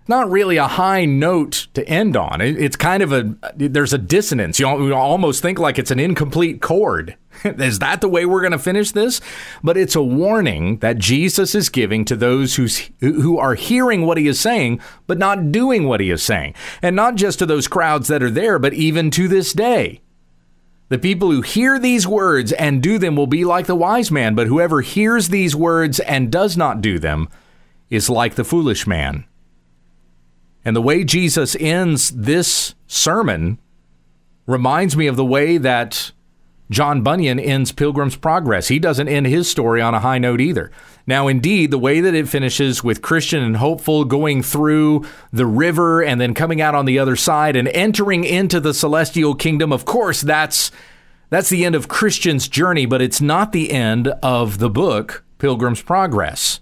not 0.08 0.30
really 0.30 0.56
a 0.56 0.66
high 0.66 1.04
note 1.04 1.68
to 1.74 1.86
end 1.88 2.16
on. 2.16 2.40
It's 2.40 2.76
kind 2.76 3.02
of 3.02 3.12
a 3.12 3.34
there's 3.54 3.92
a 3.92 3.98
dissonance. 3.98 4.58
You 4.58 4.66
almost 4.94 5.42
think 5.42 5.58
like 5.58 5.78
it's 5.78 5.90
an 5.90 6.00
incomplete 6.00 6.60
chord. 6.60 7.16
is 7.58 7.78
that 7.80 8.00
the 8.00 8.08
way 8.08 8.26
we're 8.26 8.40
going 8.40 8.52
to 8.52 8.58
finish 8.58 8.92
this? 8.92 9.20
But 9.62 9.76
it's 9.76 9.96
a 9.96 10.02
warning 10.02 10.78
that 10.78 10.98
Jesus 10.98 11.54
is 11.54 11.68
giving 11.68 12.04
to 12.06 12.16
those 12.16 12.56
who's, 12.56 12.90
who 13.00 13.38
are 13.38 13.54
hearing 13.54 14.06
what 14.06 14.18
he 14.18 14.26
is 14.26 14.40
saying, 14.40 14.80
but 15.06 15.18
not 15.18 15.52
doing 15.52 15.86
what 15.86 16.00
he 16.00 16.10
is 16.10 16.22
saying. 16.22 16.54
And 16.80 16.96
not 16.96 17.14
just 17.16 17.38
to 17.40 17.46
those 17.46 17.68
crowds 17.68 18.08
that 18.08 18.22
are 18.22 18.30
there, 18.30 18.58
but 18.58 18.74
even 18.74 19.10
to 19.12 19.28
this 19.28 19.52
day. 19.52 20.00
The 20.88 20.98
people 20.98 21.30
who 21.30 21.40
hear 21.40 21.78
these 21.78 22.06
words 22.06 22.52
and 22.52 22.82
do 22.82 22.98
them 22.98 23.16
will 23.16 23.26
be 23.26 23.46
like 23.46 23.66
the 23.66 23.74
wise 23.74 24.10
man, 24.10 24.34
but 24.34 24.46
whoever 24.46 24.82
hears 24.82 25.28
these 25.28 25.56
words 25.56 26.00
and 26.00 26.30
does 26.30 26.54
not 26.56 26.82
do 26.82 26.98
them 26.98 27.30
is 27.88 28.10
like 28.10 28.34
the 28.34 28.44
foolish 28.44 28.86
man. 28.86 29.24
And 30.64 30.76
the 30.76 30.82
way 30.82 31.02
Jesus 31.02 31.56
ends 31.58 32.10
this 32.10 32.74
sermon 32.86 33.58
reminds 34.46 34.96
me 34.96 35.06
of 35.06 35.16
the 35.16 35.24
way 35.24 35.56
that 35.56 36.12
John 36.72 37.02
Bunyan 37.02 37.38
ends 37.38 37.72
Pilgrim's 37.72 38.16
Progress. 38.16 38.68
He 38.68 38.78
doesn't 38.78 39.08
end 39.08 39.26
his 39.26 39.48
story 39.48 39.80
on 39.80 39.94
a 39.94 40.00
high 40.00 40.18
note 40.18 40.40
either. 40.40 40.72
Now, 41.06 41.28
indeed, 41.28 41.70
the 41.70 41.78
way 41.78 42.00
that 42.00 42.14
it 42.14 42.28
finishes 42.28 42.82
with 42.82 43.02
Christian 43.02 43.42
and 43.42 43.56
hopeful 43.56 44.04
going 44.04 44.42
through 44.42 45.04
the 45.32 45.46
river 45.46 46.02
and 46.02 46.20
then 46.20 46.34
coming 46.34 46.60
out 46.60 46.74
on 46.74 46.84
the 46.84 46.98
other 46.98 47.16
side 47.16 47.56
and 47.56 47.68
entering 47.68 48.24
into 48.24 48.60
the 48.60 48.74
celestial 48.74 49.34
kingdom, 49.34 49.72
of 49.72 49.84
course, 49.84 50.20
that's 50.20 50.70
That's 51.30 51.48
the 51.48 51.64
end 51.64 51.74
of 51.74 51.88
Christian's 51.88 52.46
journey, 52.46 52.84
but 52.84 53.00
it's 53.00 53.22
not 53.22 53.52
the 53.52 53.70
end 53.72 54.08
of 54.22 54.58
the 54.58 54.68
book, 54.68 55.24
Pilgrim's 55.38 55.80
Progress. 55.80 56.60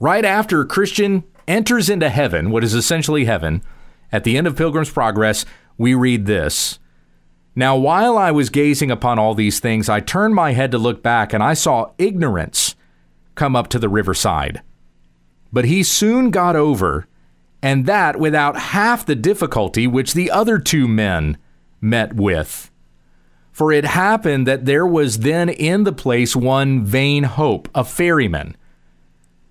Right 0.00 0.24
after 0.24 0.64
Christian 0.64 1.24
enters 1.46 1.90
into 1.90 2.08
heaven, 2.08 2.50
what 2.50 2.64
is 2.64 2.72
essentially 2.72 3.26
heaven, 3.26 3.62
at 4.10 4.24
the 4.24 4.38
end 4.38 4.46
of 4.46 4.56
Pilgrim's 4.56 4.90
Progress, 4.90 5.44
we 5.76 5.92
read 5.92 6.24
this. 6.24 6.78
Now, 7.58 7.74
while 7.74 8.18
I 8.18 8.32
was 8.32 8.50
gazing 8.50 8.90
upon 8.90 9.18
all 9.18 9.34
these 9.34 9.60
things, 9.60 9.88
I 9.88 10.00
turned 10.00 10.34
my 10.34 10.52
head 10.52 10.70
to 10.72 10.78
look 10.78 11.02
back, 11.02 11.32
and 11.32 11.42
I 11.42 11.54
saw 11.54 11.92
ignorance 11.96 12.76
come 13.34 13.56
up 13.56 13.68
to 13.68 13.78
the 13.78 13.88
riverside. 13.88 14.60
But 15.50 15.64
he 15.64 15.82
soon 15.82 16.30
got 16.30 16.54
over, 16.54 17.06
and 17.62 17.86
that 17.86 18.20
without 18.20 18.58
half 18.58 19.06
the 19.06 19.14
difficulty 19.14 19.86
which 19.86 20.12
the 20.12 20.30
other 20.30 20.58
two 20.58 20.86
men 20.86 21.38
met 21.80 22.14
with. 22.14 22.70
For 23.52 23.72
it 23.72 23.86
happened 23.86 24.46
that 24.46 24.66
there 24.66 24.86
was 24.86 25.20
then 25.20 25.48
in 25.48 25.84
the 25.84 25.92
place 25.92 26.36
one 26.36 26.84
vain 26.84 27.22
hope, 27.22 27.70
a 27.74 27.84
ferryman, 27.84 28.54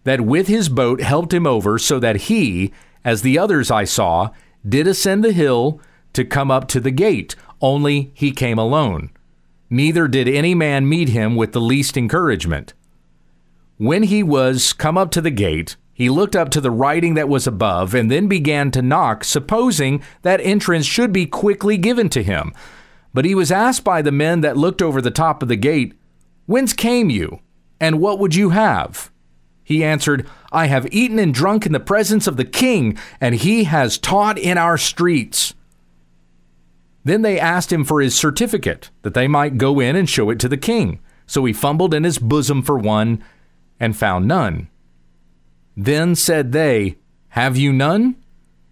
that 0.04 0.22
with 0.22 0.48
his 0.48 0.70
boat 0.70 1.02
helped 1.02 1.34
him 1.34 1.48
over, 1.48 1.80
so 1.80 2.00
that 2.00 2.18
he, 2.18 2.72
as 3.04 3.24
the 3.24 3.40
others 3.40 3.72
I 3.72 3.84
saw, 3.84 4.30
did 4.68 4.86
ascend 4.86 5.24
the 5.24 5.32
hill 5.32 5.82
to 6.14 6.24
come 6.24 6.52
up 6.52 6.68
to 6.68 6.80
the 6.80 6.92
gate, 6.92 7.36
only 7.66 8.12
he 8.14 8.32
came 8.32 8.60
alone. 8.60 9.10
Neither 9.72 10.08
did 10.08 10.28
any 10.28 10.54
man 10.54 10.88
meet 10.88 11.10
him 11.10 11.36
with 11.36 11.52
the 11.52 11.60
least 11.60 11.98
encouragement. 11.98 12.74
When 13.78 14.04
he 14.04 14.22
was 14.22 14.72
come 14.72 15.00
up 15.00 15.10
to 15.12 15.22
the 15.22 15.32
gate, 15.32 15.76
he 15.92 16.08
looked 16.08 16.36
up 16.36 16.50
to 16.52 16.62
the 16.62 16.70
writing 16.70 17.16
that 17.16 17.28
was 17.28 17.48
above, 17.48 17.96
and 17.96 18.12
then 18.12 18.28
began 18.28 18.70
to 18.72 18.84
knock, 18.84 19.24
supposing 19.24 20.04
that 20.22 20.42
entrance 20.42 20.86
should 20.86 21.12
be 21.12 21.26
quickly 21.26 21.76
given 21.76 22.08
to 22.10 22.22
him. 22.22 22.54
But 23.16 23.26
he 23.26 23.34
was 23.34 23.52
asked 23.52 23.84
by 23.84 24.04
the 24.04 24.12
men 24.12 24.42
that 24.42 24.58
looked 24.58 24.82
over 24.82 25.02
the 25.02 25.10
top 25.10 25.42
of 25.42 25.50
the 25.50 25.56
gate, 25.56 25.94
Whence 26.46 26.74
came 26.74 27.10
you, 27.10 27.40
and 27.82 28.00
what 28.00 28.20
would 28.20 28.36
you 28.36 28.52
have? 28.52 29.10
He 29.64 29.84
answered, 29.84 30.28
I 30.52 30.68
have 30.68 30.94
eaten 30.94 31.18
and 31.18 31.34
drunk 31.34 31.66
in 31.66 31.72
the 31.72 31.80
presence 31.80 32.28
of 32.28 32.38
the 32.38 32.46
king, 32.46 32.96
and 33.20 33.34
he 33.34 33.64
has 33.64 33.98
taught 33.98 34.38
in 34.38 34.60
our 34.60 34.78
streets. 34.78 35.56
Then 37.06 37.22
they 37.22 37.40
asked 37.40 37.72
him 37.72 37.86
for 37.86 38.02
his 38.02 38.16
certificate, 38.16 38.90
that 39.04 39.14
they 39.14 39.28
might 39.28 39.58
go 39.58 39.80
in 39.80 39.96
and 39.96 40.10
show 40.10 40.32
it 40.32 40.40
to 40.40 40.50
the 40.50 40.58
king. 40.58 41.00
So 41.28 41.46
he 41.46 41.54
fumbled 41.54 41.94
in 41.94 42.04
his 42.04 42.20
bosom 42.20 42.62
for 42.62 42.78
one, 42.78 43.24
and 43.80 43.96
found 43.96 44.28
none. 44.28 44.70
Then 45.78 46.16
said 46.16 46.52
they, 46.52 46.98
Have 47.30 47.58
you 47.58 47.72
none? 47.72 48.16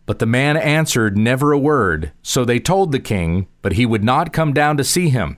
But 0.05 0.19
the 0.19 0.25
man 0.25 0.57
answered 0.57 1.17
never 1.17 1.51
a 1.51 1.59
word. 1.59 2.11
So 2.21 2.43
they 2.43 2.59
told 2.59 2.91
the 2.91 2.99
king, 2.99 3.47
but 3.61 3.73
he 3.73 3.85
would 3.85 4.03
not 4.03 4.33
come 4.33 4.51
down 4.51 4.77
to 4.77 4.83
see 4.83 5.09
him, 5.09 5.37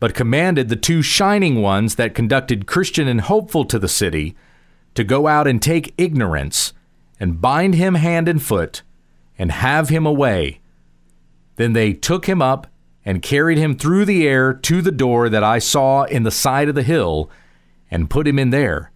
but 0.00 0.14
commanded 0.14 0.68
the 0.68 0.76
two 0.76 1.02
shining 1.02 1.62
ones 1.62 1.94
that 1.94 2.14
conducted 2.14 2.66
Christian 2.66 3.08
and 3.08 3.22
Hopeful 3.22 3.64
to 3.66 3.78
the 3.78 3.88
city 3.88 4.36
to 4.94 5.04
go 5.04 5.28
out 5.28 5.46
and 5.46 5.62
take 5.62 5.94
ignorance, 5.96 6.72
and 7.20 7.40
bind 7.40 7.76
him 7.76 7.94
hand 7.94 8.28
and 8.28 8.42
foot, 8.42 8.82
and 9.38 9.52
have 9.52 9.88
him 9.88 10.04
away. 10.04 10.60
Then 11.58 11.72
they 11.72 11.92
took 11.92 12.26
him 12.26 12.40
up 12.40 12.68
and 13.04 13.20
carried 13.20 13.58
him 13.58 13.76
through 13.76 14.04
the 14.04 14.28
air 14.28 14.54
to 14.54 14.80
the 14.80 14.92
door 14.92 15.28
that 15.28 15.42
I 15.42 15.58
saw 15.58 16.04
in 16.04 16.22
the 16.22 16.30
side 16.30 16.68
of 16.68 16.76
the 16.76 16.84
hill, 16.84 17.30
and 17.90 18.08
put 18.08 18.28
him 18.28 18.38
in 18.38 18.50
there. 18.50 18.92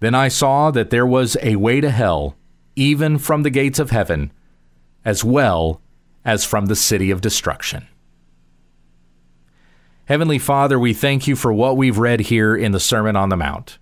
Then 0.00 0.14
I 0.14 0.28
saw 0.28 0.70
that 0.72 0.90
there 0.90 1.06
was 1.06 1.36
a 1.40 1.56
way 1.56 1.80
to 1.80 1.90
hell 1.90 2.36
even 2.74 3.16
from 3.16 3.42
the 3.42 3.48
gates 3.48 3.78
of 3.78 3.90
heaven, 3.90 4.32
as 5.02 5.24
well 5.24 5.80
as 6.26 6.44
from 6.44 6.66
the 6.66 6.76
city 6.76 7.10
of 7.10 7.22
destruction. 7.22 7.86
Heavenly 10.04 10.38
Father, 10.38 10.78
we 10.78 10.92
thank 10.92 11.26
you 11.26 11.36
for 11.36 11.54
what 11.54 11.78
we've 11.78 11.96
read 11.96 12.20
here 12.20 12.54
in 12.54 12.72
the 12.72 12.80
Sermon 12.80 13.16
on 13.16 13.30
the 13.30 13.36
Mount. 13.36 13.78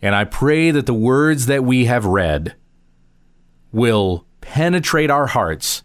And 0.00 0.14
I 0.14 0.24
pray 0.24 0.70
that 0.70 0.86
the 0.86 0.94
words 0.94 1.46
that 1.46 1.64
we 1.64 1.84
have 1.84 2.06
read 2.06 2.54
will 3.72 4.24
penetrate 4.40 5.10
our 5.10 5.26
hearts 5.26 5.82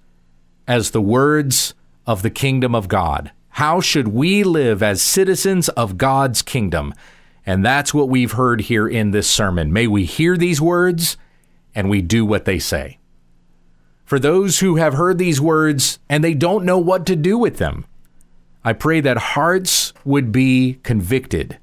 as 0.67 0.91
the 0.91 1.01
words 1.01 1.73
of 2.05 2.21
the 2.21 2.29
kingdom 2.29 2.75
of 2.75 2.87
God. 2.87 3.31
How 3.49 3.81
should 3.81 4.07
we 4.09 4.43
live 4.43 4.81
as 4.81 5.01
citizens 5.01 5.69
of 5.69 5.97
God's 5.97 6.41
kingdom? 6.41 6.93
And 7.45 7.63
that's 7.63 7.93
what 7.93 8.09
we've 8.09 8.31
heard 8.31 8.61
here 8.61 8.87
in 8.87 9.11
this 9.11 9.29
sermon. 9.29 9.71
May 9.71 9.87
we 9.87 10.05
hear 10.05 10.37
these 10.37 10.61
words 10.61 11.17
and 11.75 11.89
we 11.89 12.01
do 12.01 12.25
what 12.25 12.45
they 12.45 12.59
say. 12.59 12.99
For 14.05 14.19
those 14.19 14.59
who 14.59 14.77
have 14.77 14.93
heard 14.93 15.17
these 15.17 15.41
words 15.41 15.99
and 16.09 16.23
they 16.23 16.33
don't 16.33 16.65
know 16.65 16.77
what 16.77 17.05
to 17.07 17.15
do 17.15 17.37
with 17.37 17.57
them, 17.57 17.85
I 18.63 18.73
pray 18.73 19.01
that 19.01 19.17
hearts 19.17 19.93
would 20.05 20.31
be 20.31 20.79
convicted, 20.83 21.57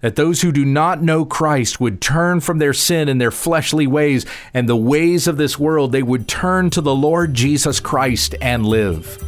that 0.00 0.16
those 0.16 0.42
who 0.42 0.52
do 0.52 0.64
not 0.64 1.02
know 1.02 1.24
Christ 1.24 1.80
would 1.80 2.00
turn 2.00 2.40
from 2.40 2.58
their 2.58 2.72
sin 2.72 3.08
and 3.08 3.20
their 3.20 3.30
fleshly 3.30 3.86
ways 3.86 4.24
and 4.54 4.68
the 4.68 4.76
ways 4.76 5.26
of 5.26 5.36
this 5.36 5.58
world, 5.58 5.92
they 5.92 6.02
would 6.02 6.26
turn 6.26 6.70
to 6.70 6.80
the 6.80 6.94
Lord 6.94 7.34
Jesus 7.34 7.80
Christ 7.80 8.34
and 8.40 8.66
live. 8.66 9.22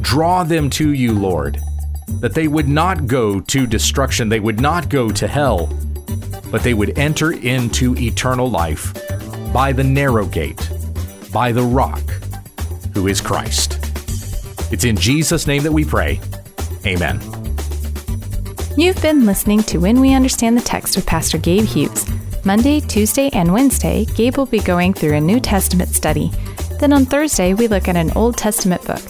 Draw 0.00 0.44
them 0.44 0.70
to 0.70 0.92
you, 0.92 1.12
Lord, 1.12 1.60
that 2.20 2.34
they 2.34 2.48
would 2.48 2.68
not 2.68 3.06
go 3.06 3.40
to 3.40 3.66
destruction, 3.66 4.28
they 4.28 4.40
would 4.40 4.60
not 4.60 4.88
go 4.88 5.10
to 5.10 5.26
hell 5.26 5.68
but 6.50 6.62
they 6.62 6.74
would 6.74 6.98
enter 6.98 7.32
into 7.32 7.94
eternal 7.96 8.50
life 8.50 8.94
by 9.52 9.72
the 9.72 9.84
narrow 9.84 10.26
gate, 10.26 10.68
by 11.32 11.52
the 11.52 11.62
rock, 11.62 12.02
who 12.94 13.06
is 13.06 13.20
Christ. 13.20 13.78
It's 14.72 14.84
in 14.84 14.96
Jesus' 14.96 15.46
name 15.46 15.62
that 15.62 15.72
we 15.72 15.84
pray. 15.84 16.20
Amen. 16.86 17.37
You've 18.78 19.02
been 19.02 19.26
listening 19.26 19.64
to 19.64 19.78
When 19.78 19.98
We 19.98 20.14
Understand 20.14 20.56
the 20.56 20.62
Text 20.62 20.94
with 20.94 21.04
Pastor 21.04 21.36
Gabe 21.36 21.64
Hughes. 21.64 22.06
Monday, 22.44 22.78
Tuesday, 22.78 23.28
and 23.32 23.52
Wednesday, 23.52 24.04
Gabe 24.04 24.36
will 24.36 24.46
be 24.46 24.60
going 24.60 24.94
through 24.94 25.14
a 25.14 25.20
New 25.20 25.40
Testament 25.40 25.88
study. 25.88 26.30
Then 26.78 26.92
on 26.92 27.04
Thursday, 27.04 27.54
we 27.54 27.66
look 27.66 27.88
at 27.88 27.96
an 27.96 28.12
Old 28.12 28.36
Testament 28.36 28.84
book. 28.84 29.02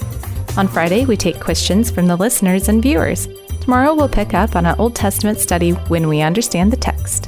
On 0.56 0.68
Friday, 0.68 1.04
we 1.04 1.18
take 1.18 1.38
questions 1.38 1.90
from 1.90 2.06
the 2.06 2.16
listeners 2.16 2.70
and 2.70 2.82
viewers. 2.82 3.28
Tomorrow 3.60 3.94
we'll 3.94 4.08
pick 4.08 4.32
up 4.32 4.56
on 4.56 4.64
an 4.64 4.74
Old 4.78 4.94
Testament 4.96 5.38
study 5.38 5.72
when 5.72 6.08
we 6.08 6.22
understand 6.22 6.72
the 6.72 6.78
text. 6.78 7.27